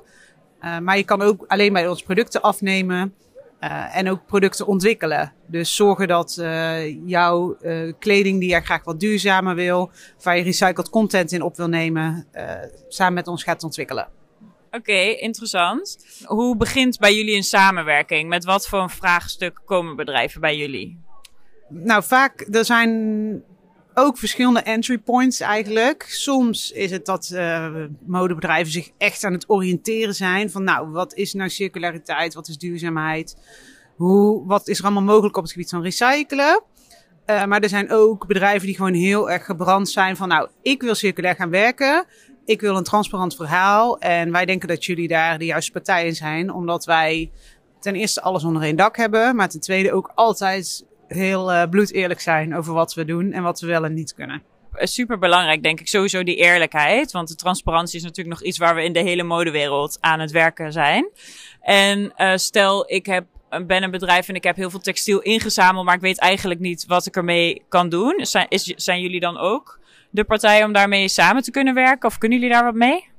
Uh, 0.61 0.79
maar 0.79 0.97
je 0.97 1.03
kan 1.03 1.21
ook 1.21 1.45
alleen 1.47 1.73
bij 1.73 1.87
ons 1.87 2.03
producten 2.03 2.41
afnemen 2.41 3.13
uh, 3.63 3.97
en 3.97 4.09
ook 4.09 4.25
producten 4.25 4.67
ontwikkelen. 4.67 5.33
Dus 5.47 5.75
zorgen 5.75 6.07
dat 6.07 6.37
uh, 6.39 7.07
jouw 7.09 7.57
kleding 7.99 8.39
die 8.39 8.49
jij 8.49 8.61
graag 8.61 8.83
wat 8.83 8.99
duurzamer 8.99 9.55
wil, 9.55 9.91
waar 10.23 10.37
je 10.37 10.43
recycled 10.43 10.89
content 10.89 11.31
in 11.31 11.41
op 11.41 11.57
wil 11.57 11.67
nemen, 11.67 12.27
samen 12.87 13.13
met 13.13 13.27
ons 13.27 13.43
gaat 13.43 13.63
ontwikkelen. 13.63 14.07
Oké, 14.67 14.77
okay, 14.77 15.11
interessant. 15.11 15.97
Hoe 16.23 16.57
begint 16.57 16.99
bij 16.99 17.15
jullie 17.15 17.35
een 17.35 17.43
samenwerking? 17.43 18.29
Met 18.29 18.45
wat 18.45 18.67
voor 18.67 18.79
een 18.79 18.89
vraagstuk 18.89 19.61
komen 19.65 19.95
bedrijven 19.95 20.41
bij 20.41 20.57
jullie? 20.57 20.99
Nou, 21.69 22.03
vaak, 22.03 22.47
er 22.51 22.65
zijn 22.65 23.43
ook 23.93 24.17
verschillende 24.17 24.59
entry 24.59 24.97
points 24.97 25.39
eigenlijk. 25.39 26.05
Soms 26.07 26.71
is 26.71 26.91
het 26.91 27.05
dat 27.05 27.31
uh, 27.33 27.75
modebedrijven 28.05 28.71
zich 28.71 28.89
echt 28.97 29.23
aan 29.23 29.33
het 29.33 29.49
oriënteren 29.49 30.15
zijn 30.15 30.51
van 30.51 30.63
nou, 30.63 30.89
wat 30.89 31.13
is 31.13 31.33
nou 31.33 31.49
circulariteit, 31.49 32.33
wat 32.33 32.47
is 32.47 32.57
duurzaamheid, 32.57 33.37
hoe, 33.95 34.47
wat 34.47 34.67
is 34.67 34.77
er 34.77 34.83
allemaal 34.83 35.03
mogelijk 35.03 35.37
op 35.37 35.43
het 35.43 35.51
gebied 35.51 35.69
van 35.69 35.81
recyclen. 35.81 36.63
Uh, 37.25 37.45
maar 37.45 37.61
er 37.61 37.69
zijn 37.69 37.91
ook 37.91 38.27
bedrijven 38.27 38.67
die 38.67 38.75
gewoon 38.75 38.93
heel 38.93 39.31
erg 39.31 39.45
gebrand 39.45 39.89
zijn 39.89 40.15
van 40.15 40.27
nou, 40.27 40.47
ik 40.61 40.81
wil 40.81 40.95
circulair 40.95 41.35
gaan 41.35 41.49
werken. 41.49 42.05
Ik 42.45 42.61
wil 42.61 42.77
een 42.77 42.83
transparant 42.83 43.35
verhaal. 43.35 43.99
En 43.99 44.31
wij 44.31 44.45
denken 44.45 44.67
dat 44.67 44.85
jullie 44.85 45.07
daar 45.07 45.37
de 45.37 45.45
juiste 45.45 45.71
partijen 45.71 46.15
zijn. 46.15 46.53
Omdat 46.53 46.85
wij 46.85 47.31
ten 47.79 47.95
eerste 47.95 48.21
alles 48.21 48.43
onder 48.43 48.61
één 48.61 48.75
dak 48.75 48.97
hebben. 48.97 49.35
Maar 49.35 49.49
ten 49.49 49.59
tweede 49.59 49.93
ook 49.93 50.11
altijd 50.15 50.85
heel 51.13 51.53
uh, 51.53 51.63
bloedeerlijk 51.69 52.19
zijn 52.19 52.55
over 52.55 52.73
wat 52.73 52.93
we 52.93 53.05
doen 53.05 53.31
en 53.31 53.43
wat 53.43 53.59
we 53.59 53.67
wel 53.67 53.85
en 53.85 53.93
niet 53.93 54.13
kunnen. 54.13 54.43
Super 54.75 55.19
belangrijk, 55.19 55.63
denk 55.63 55.79
ik, 55.79 55.87
sowieso 55.87 56.23
die 56.23 56.35
eerlijkheid. 56.35 57.11
Want 57.11 57.27
de 57.27 57.35
transparantie 57.35 57.97
is 57.97 58.03
natuurlijk 58.03 58.39
nog 58.39 58.47
iets 58.47 58.57
waar 58.57 58.75
we 58.75 58.83
in 58.83 58.93
de 58.93 58.99
hele 58.99 59.23
modewereld 59.23 59.97
aan 59.99 60.19
het 60.19 60.31
werken 60.31 60.71
zijn. 60.71 61.09
En 61.61 62.13
uh, 62.17 62.35
stel, 62.35 62.91
ik 62.91 63.05
heb, 63.05 63.25
ben 63.65 63.83
een 63.83 63.91
bedrijf 63.91 64.27
en 64.27 64.35
ik 64.35 64.43
heb 64.43 64.55
heel 64.55 64.69
veel 64.69 64.79
textiel 64.79 65.19
ingezameld, 65.19 65.85
maar 65.85 65.95
ik 65.95 66.01
weet 66.01 66.19
eigenlijk 66.19 66.59
niet 66.59 66.85
wat 66.85 67.05
ik 67.05 67.15
ermee 67.15 67.61
kan 67.69 67.89
doen. 67.89 68.25
Zijn, 68.25 68.47
zijn 68.75 69.01
jullie 69.01 69.19
dan 69.19 69.37
ook 69.37 69.79
de 70.09 70.23
partij 70.23 70.63
om 70.63 70.73
daarmee 70.73 71.07
samen 71.07 71.43
te 71.43 71.51
kunnen 71.51 71.73
werken? 71.73 72.09
Of 72.09 72.17
kunnen 72.17 72.39
jullie 72.39 72.53
daar 72.53 72.63
wat 72.63 72.73
mee? 72.73 73.11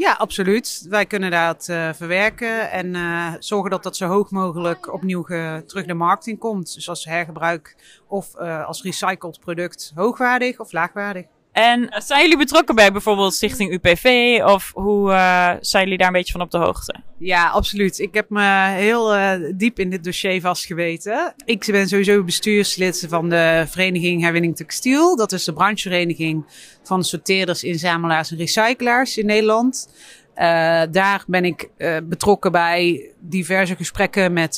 Ja, 0.00 0.12
absoluut. 0.12 0.86
Wij 0.88 1.06
kunnen 1.06 1.30
dat 1.30 1.68
uh, 1.70 1.92
verwerken 1.92 2.70
en 2.70 2.94
uh, 2.94 3.32
zorgen 3.38 3.70
dat 3.70 3.82
dat 3.82 3.96
zo 3.96 4.06
hoog 4.06 4.30
mogelijk 4.30 4.92
opnieuw 4.92 5.22
terug 5.66 5.86
de 5.86 5.94
markt 5.94 6.26
in 6.26 6.38
komt. 6.38 6.74
Dus 6.74 6.88
als 6.88 7.04
hergebruik 7.04 7.76
of 8.08 8.34
uh, 8.38 8.66
als 8.66 8.82
recycled 8.82 9.40
product 9.40 9.92
hoogwaardig 9.94 10.60
of 10.60 10.72
laagwaardig. 10.72 11.26
En 11.52 11.94
zijn 11.96 12.20
jullie 12.20 12.36
betrokken 12.36 12.74
bij 12.74 12.92
bijvoorbeeld 12.92 13.34
Stichting 13.34 13.72
UPV 13.72 14.38
of 14.44 14.72
hoe 14.74 15.10
uh, 15.10 15.52
zijn 15.60 15.82
jullie 15.82 15.98
daar 15.98 16.06
een 16.06 16.12
beetje 16.12 16.32
van 16.32 16.40
op 16.40 16.50
de 16.50 16.58
hoogte? 16.58 16.94
Ja, 17.18 17.48
absoluut. 17.48 17.98
Ik 17.98 18.14
heb 18.14 18.30
me 18.30 18.68
heel 18.68 19.16
uh, 19.16 19.32
diep 19.54 19.78
in 19.78 19.90
dit 19.90 20.04
dossier 20.04 20.40
vastgeweten. 20.40 21.34
Ik 21.44 21.66
ben 21.66 21.88
sowieso 21.88 22.24
bestuurslid 22.24 23.06
van 23.08 23.28
de 23.28 23.64
Vereniging 23.68 24.22
Herwinning 24.22 24.56
Textiel. 24.56 25.16
Dat 25.16 25.32
is 25.32 25.44
de 25.44 25.52
branchevereniging 25.52 26.44
van 26.82 27.04
sorteerders, 27.04 27.64
inzamelaars 27.64 28.30
en 28.30 28.36
recyclaars 28.36 29.18
in 29.18 29.26
Nederland. 29.26 29.88
Uh, 30.36 30.82
daar 30.90 31.24
ben 31.26 31.44
ik 31.44 31.70
betrokken 32.04 32.52
bij 32.52 33.10
diverse 33.18 33.76
gesprekken 33.76 34.32
met, 34.32 34.56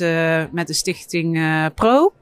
met 0.52 0.66
de 0.66 0.72
stichting 0.72 1.40
Pro. 1.74 2.12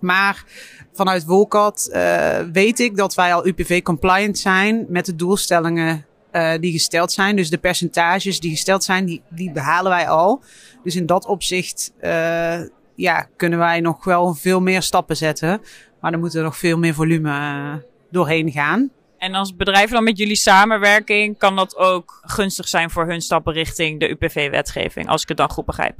Maar 0.00 0.44
vanuit 0.92 1.24
Wolcat 1.24 1.88
uh, 1.92 2.38
weet 2.52 2.80
ik 2.80 2.96
dat 2.96 3.14
wij 3.14 3.34
al 3.34 3.46
UPV-compliant 3.46 4.38
zijn 4.38 4.86
met 4.88 5.06
de 5.06 5.16
doelstellingen 5.16 6.06
uh, 6.32 6.52
die 6.60 6.72
gesteld 6.72 7.12
zijn. 7.12 7.36
Dus 7.36 7.50
de 7.50 7.58
percentages 7.58 8.40
die 8.40 8.50
gesteld 8.50 8.84
zijn, 8.84 9.22
die, 9.30 9.52
behalen 9.52 9.90
wij 9.90 10.08
al. 10.08 10.42
Dus 10.82 10.96
in 10.96 11.06
dat 11.06 11.26
opzicht 11.26 11.92
uh, 12.00 12.60
ja, 12.94 13.28
kunnen 13.36 13.58
wij 13.58 13.80
nog 13.80 14.04
wel 14.04 14.34
veel 14.34 14.60
meer 14.60 14.82
stappen 14.82 15.16
zetten. 15.16 15.60
Maar 16.00 16.10
dan 16.10 16.20
moet 16.20 16.34
er 16.34 16.42
nog 16.42 16.56
veel 16.56 16.78
meer 16.78 16.94
volume 16.94 17.84
doorheen 18.10 18.52
gaan. 18.52 18.90
En 19.18 19.34
als 19.34 19.56
bedrijven 19.56 19.94
dan 19.94 20.04
met 20.04 20.18
jullie 20.18 20.36
samenwerking, 20.36 21.38
kan 21.38 21.56
dat 21.56 21.76
ook 21.76 22.20
gunstig 22.22 22.68
zijn 22.68 22.90
voor 22.90 23.06
hun 23.06 23.20
stappen 23.20 23.52
richting 23.52 24.00
de 24.00 24.10
UPV-wetgeving, 24.10 25.08
als 25.08 25.22
ik 25.22 25.28
het 25.28 25.36
dan 25.36 25.50
goed 25.50 25.64
begrijp? 25.64 25.94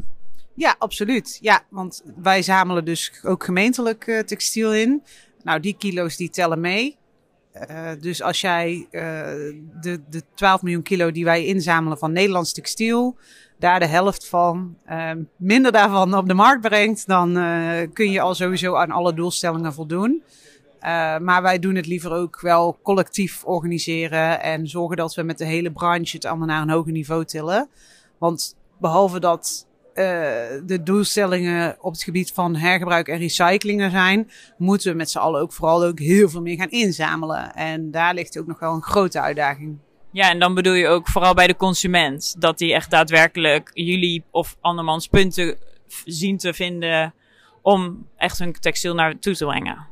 Ja, 0.56 0.74
absoluut. 0.78 1.38
Ja, 1.40 1.62
want 1.68 2.02
wij 2.16 2.42
zamelen 2.42 2.84
dus 2.84 3.12
ook 3.22 3.44
gemeentelijk 3.44 4.06
uh, 4.06 4.18
textiel 4.18 4.74
in. 4.74 5.02
Nou, 5.42 5.60
die 5.60 5.76
kilo's 5.78 6.16
die 6.16 6.30
tellen 6.30 6.60
mee. 6.60 6.96
Uh, 7.70 7.90
dus 8.00 8.22
als 8.22 8.40
jij 8.40 8.86
uh, 8.90 9.02
de, 9.80 10.00
de 10.10 10.22
12 10.34 10.62
miljoen 10.62 10.82
kilo 10.82 11.10
die 11.10 11.24
wij 11.24 11.44
inzamelen 11.44 11.98
van 11.98 12.12
Nederlands 12.12 12.52
textiel, 12.52 13.16
daar 13.58 13.80
de 13.80 13.86
helft 13.86 14.28
van, 14.28 14.76
minder 15.36 15.72
daarvan 15.72 16.14
op 16.14 16.28
de 16.28 16.34
markt 16.34 16.60
brengt, 16.60 17.06
dan 17.06 17.32
kun 17.92 18.10
je 18.10 18.20
al 18.20 18.34
sowieso 18.34 18.74
aan 18.74 18.90
alle 18.90 19.14
doelstellingen 19.14 19.72
voldoen. 19.72 20.22
maar 21.20 21.42
wij 21.42 21.58
doen 21.58 21.74
het 21.74 21.86
liever 21.86 22.12
ook 22.12 22.40
wel 22.40 22.78
collectief 22.82 23.44
organiseren 23.44 24.42
en 24.42 24.68
zorgen 24.68 24.96
dat 24.96 25.14
we 25.14 25.22
met 25.22 25.38
de 25.38 25.44
hele 25.44 25.70
branche 25.72 26.16
het 26.16 26.24
allemaal 26.24 26.46
naar 26.46 26.62
een 26.62 26.70
hoger 26.70 26.92
niveau 26.92 27.24
tillen. 27.24 27.68
Want 28.18 28.56
behalve 28.78 29.20
dat 29.20 29.66
de 30.66 30.80
doelstellingen 30.85 31.76
op 31.80 31.92
het 31.92 32.02
gebied 32.02 32.32
van 32.32 32.56
hergebruik 32.56 33.09
en 33.09 33.18
recycling 33.18 33.80
er 33.82 33.90
zijn, 33.90 34.30
moeten 34.59 34.90
we 34.90 34.96
met 34.96 35.11
z'n 35.11 35.18
allen 35.18 35.40
ook 35.40 35.52
vooral 35.52 35.85
ook 35.85 35.98
heel 35.98 36.28
veel 36.28 36.42
meer 36.42 36.56
gaan 36.56 36.70
inzamelen. 36.70 37.54
En 37.54 37.90
daar 37.90 38.14
ligt 38.14 38.38
ook 38.38 38.46
nog 38.46 38.59
wel 38.59 38.74
een 38.74 38.82
grote 38.82 39.20
uitdaging. 39.20 39.78
Ja, 40.11 40.30
en 40.30 40.38
dan 40.38 40.54
bedoel 40.54 40.72
je 40.72 40.88
ook 40.88 41.09
vooral 41.09 41.35
bij 41.35 41.46
de 41.46 41.56
consument, 41.56 42.35
dat 42.38 42.59
die 42.59 42.74
echt 42.74 42.90
daadwerkelijk 42.90 43.70
jullie 43.74 44.24
of 44.30 44.56
andermans 44.61 45.06
punten 45.06 45.56
zien 46.04 46.37
te 46.37 46.54
vinden 46.54 47.14
om 47.62 48.06
echt 48.16 48.38
hun 48.38 48.52
textiel 48.52 48.94
naar 48.94 49.18
toe 49.18 49.35
te 49.35 49.44
brengen. 49.44 49.87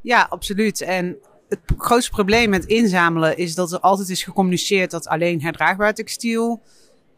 Ja, 0.00 0.26
absoluut. 0.30 0.80
En 0.80 1.16
het 1.48 1.60
grootste 1.76 2.10
probleem 2.10 2.50
met 2.50 2.64
inzamelen 2.64 3.36
is 3.36 3.54
dat 3.54 3.72
er 3.72 3.80
altijd 3.80 4.08
is 4.08 4.22
gecommuniceerd 4.22 4.90
dat 4.90 5.06
alleen 5.06 5.42
herdraagbaar 5.42 5.94
textiel 5.94 6.62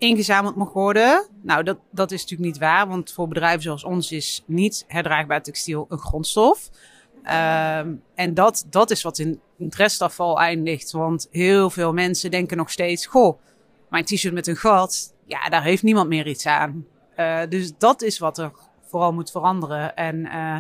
ingezameld 0.01 0.57
mag 0.57 0.73
worden. 0.73 1.29
Nou, 1.43 1.63
dat, 1.63 1.79
dat 1.91 2.11
is 2.11 2.21
natuurlijk 2.21 2.51
niet 2.51 2.59
waar, 2.59 2.89
want 2.89 3.13
voor 3.13 3.29
bedrijven 3.29 3.63
zoals 3.63 3.85
ons 3.85 4.13
is 4.13 4.43
niet 4.47 4.85
herdraagbaar 4.87 5.43
textiel 5.43 5.87
een 5.89 5.99
grondstof. 5.99 6.71
Um, 7.17 8.03
en 8.15 8.35
dat, 8.35 8.67
dat 8.71 8.91
is 8.91 9.03
wat 9.03 9.19
in, 9.19 9.41
het 9.59 9.75
restafval 9.75 10.41
eindigt. 10.41 10.91
Want 10.91 11.29
heel 11.31 11.71
veel 11.71 11.93
mensen 11.93 12.31
denken 12.31 12.57
nog 12.57 12.71
steeds: 12.71 13.07
Goh, 13.07 13.41
mijn 13.89 14.05
t-shirt 14.05 14.35
met 14.35 14.47
een 14.47 14.57
gat, 14.57 15.15
ja, 15.27 15.49
daar 15.49 15.63
heeft 15.63 15.83
niemand 15.83 16.09
meer 16.09 16.27
iets 16.27 16.47
aan. 16.47 16.87
Uh, 17.17 17.41
dus 17.49 17.73
dat 17.79 18.03
is 18.03 18.19
wat 18.19 18.39
er 18.39 18.53
vooral 18.87 19.13
moet 19.13 19.31
veranderen. 19.31 19.97
En 19.97 20.17
uh, 20.17 20.57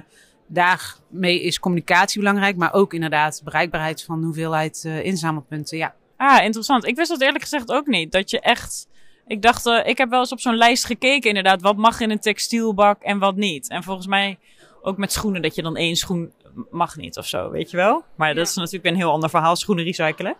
daarmee 0.46 1.42
is 1.42 1.60
communicatie 1.60 2.18
belangrijk, 2.20 2.56
maar 2.56 2.72
ook 2.72 2.94
inderdaad 2.94 3.40
bereikbaarheid 3.44 4.02
van 4.02 4.24
hoeveelheid 4.24 4.82
uh, 4.86 5.04
inzamelpunten. 5.04 5.78
Ja. 5.78 5.94
Ah, 6.16 6.44
interessant. 6.44 6.86
Ik 6.86 6.96
wist 6.96 7.08
dat 7.08 7.20
eerlijk 7.20 7.42
gezegd 7.42 7.72
ook 7.72 7.86
niet. 7.86 8.12
Dat 8.12 8.30
je 8.30 8.40
echt 8.40 8.88
ik 9.30 9.42
dacht, 9.42 9.66
uh, 9.66 9.86
ik 9.86 9.98
heb 9.98 10.10
wel 10.10 10.20
eens 10.20 10.32
op 10.32 10.40
zo'n 10.40 10.56
lijst 10.56 10.84
gekeken 10.84 11.28
inderdaad. 11.28 11.62
Wat 11.62 11.76
mag 11.76 12.00
in 12.00 12.10
een 12.10 12.20
textielbak 12.20 13.02
en 13.02 13.18
wat 13.18 13.36
niet. 13.36 13.68
En 13.68 13.82
volgens 13.82 14.06
mij 14.06 14.38
ook 14.82 14.96
met 14.96 15.12
schoenen, 15.12 15.42
dat 15.42 15.54
je 15.54 15.62
dan 15.62 15.76
één 15.76 15.96
schoen 15.96 16.32
mag 16.70 16.96
niet 16.96 17.18
of 17.18 17.26
zo, 17.26 17.50
weet 17.50 17.70
je 17.70 17.76
wel. 17.76 18.04
Maar 18.14 18.34
dat 18.34 18.46
is 18.46 18.54
natuurlijk 18.54 18.84
een 18.84 18.96
heel 18.96 19.10
ander 19.10 19.30
verhaal, 19.30 19.56
schoenen 19.56 19.84
recyclen. 19.84 20.36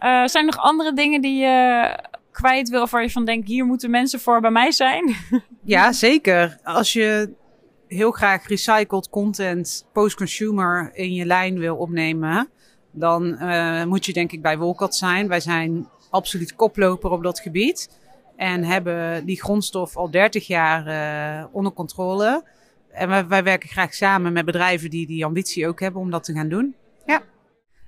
Uh, 0.00 0.26
zijn 0.26 0.46
er 0.46 0.54
nog 0.54 0.58
andere 0.58 0.92
dingen 0.92 1.20
die 1.20 1.38
je 1.40 1.98
kwijt 2.30 2.68
wil 2.68 2.82
of 2.82 2.90
waar 2.90 3.02
je 3.02 3.10
van 3.10 3.24
denkt, 3.24 3.48
hier 3.48 3.64
moeten 3.64 3.90
mensen 3.90 4.20
voor 4.20 4.40
bij 4.40 4.50
mij 4.50 4.72
zijn? 4.72 5.14
Ja, 5.64 5.92
zeker. 5.92 6.58
Als 6.62 6.92
je 6.92 7.32
heel 7.88 8.10
graag 8.10 8.48
recycled 8.48 9.10
content 9.10 9.86
post-consumer 9.92 10.90
in 10.94 11.14
je 11.14 11.24
lijn 11.24 11.58
wil 11.58 11.76
opnemen, 11.76 12.48
dan 12.90 13.36
uh, 13.42 13.84
moet 13.84 14.06
je 14.06 14.12
denk 14.12 14.32
ik 14.32 14.42
bij 14.42 14.58
Wolcat 14.58 14.96
zijn. 14.96 15.28
Wij 15.28 15.40
zijn 15.40 15.88
absoluut 16.10 16.54
koploper 16.54 17.10
op 17.10 17.22
dat 17.22 17.40
gebied. 17.40 17.90
En 18.36 18.64
hebben 18.64 19.24
die 19.26 19.40
grondstof 19.40 19.96
al 19.96 20.10
30 20.10 20.46
jaar 20.46 20.86
uh, 20.86 21.46
onder 21.52 21.72
controle. 21.72 22.44
En 22.90 23.08
wij, 23.08 23.26
wij, 23.26 23.42
werken 23.42 23.68
graag 23.68 23.94
samen 23.94 24.32
met 24.32 24.44
bedrijven 24.44 24.90
die 24.90 25.06
die 25.06 25.24
ambitie 25.24 25.68
ook 25.68 25.80
hebben 25.80 26.00
om 26.00 26.10
dat 26.10 26.24
te 26.24 26.32
gaan 26.32 26.48
doen. 26.48 26.74
Ja. 27.06 27.22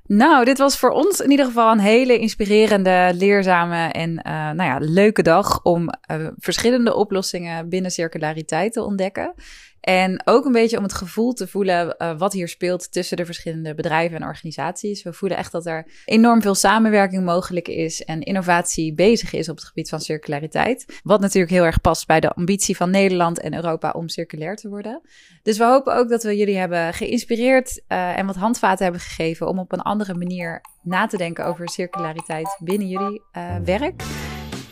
Nou, 0.07 0.45
dit 0.45 0.59
was 0.59 0.79
voor 0.79 0.91
ons 0.91 1.21
in 1.21 1.31
ieder 1.31 1.47
geval 1.47 1.73
een 1.73 1.79
hele 1.79 2.19
inspirerende, 2.19 3.11
leerzame 3.15 3.87
en 3.87 4.11
uh, 4.11 4.33
nou 4.33 4.63
ja, 4.63 4.79
leuke 4.81 5.23
dag 5.23 5.63
om 5.63 5.83
uh, 5.83 6.27
verschillende 6.39 6.95
oplossingen 6.95 7.69
binnen 7.69 7.91
circulariteit 7.91 8.73
te 8.73 8.83
ontdekken. 8.83 9.35
En 9.81 10.23
ook 10.25 10.45
een 10.45 10.53
beetje 10.53 10.77
om 10.77 10.83
het 10.83 10.93
gevoel 10.93 11.33
te 11.33 11.47
voelen 11.47 11.95
uh, 11.99 12.19
wat 12.19 12.33
hier 12.33 12.49
speelt 12.49 12.93
tussen 12.93 13.17
de 13.17 13.25
verschillende 13.25 13.75
bedrijven 13.75 14.17
en 14.17 14.27
organisaties. 14.27 15.03
We 15.03 15.13
voelen 15.13 15.39
echt 15.39 15.53
dat 15.53 15.67
er 15.67 15.87
enorm 16.05 16.43
veel 16.43 16.55
samenwerking 16.55 17.25
mogelijk 17.25 17.69
is 17.69 18.05
en 18.05 18.21
innovatie 18.21 18.95
bezig 18.95 19.33
is 19.33 19.49
op 19.49 19.57
het 19.57 19.65
gebied 19.65 19.89
van 19.89 20.01
circulariteit. 20.01 21.01
Wat 21.03 21.21
natuurlijk 21.21 21.53
heel 21.53 21.65
erg 21.65 21.81
past 21.81 22.07
bij 22.07 22.21
de 22.21 22.33
ambitie 22.33 22.77
van 22.77 22.91
Nederland 22.91 23.41
en 23.41 23.55
Europa 23.55 23.91
om 23.91 24.09
circulair 24.09 24.57
te 24.57 24.69
worden. 24.69 25.01
Dus 25.43 25.59
we 25.59 25.65
hopen 25.65 25.95
ook 25.95 26.09
dat 26.09 26.23
we 26.23 26.37
jullie 26.37 26.57
hebben 26.57 26.95
geïnspireerd 26.95 27.83
uh, 27.89 28.19
en 28.19 28.27
wat 28.27 28.37
handvaten 28.37 28.83
hebben 28.85 29.01
gegeven 29.01 29.49
om 29.49 29.59
op 29.59 29.73
een 29.73 29.83
andere 29.83 30.15
manier 30.15 30.61
na 30.83 31.07
te 31.07 31.17
denken 31.17 31.47
over 31.47 31.69
circulariteit 31.69 32.57
binnen 32.59 32.89
jullie 32.89 33.23
uh, 33.37 33.57
werk. 33.65 34.03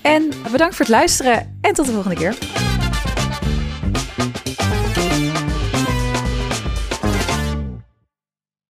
En 0.03 0.29
bedankt 0.53 0.75
voor 0.75 0.85
het 0.85 0.94
luisteren 0.94 1.59
en 1.61 1.75
tot 1.75 1.87
de 1.87 1.92
volgende 1.92 2.16
keer. 2.16 2.67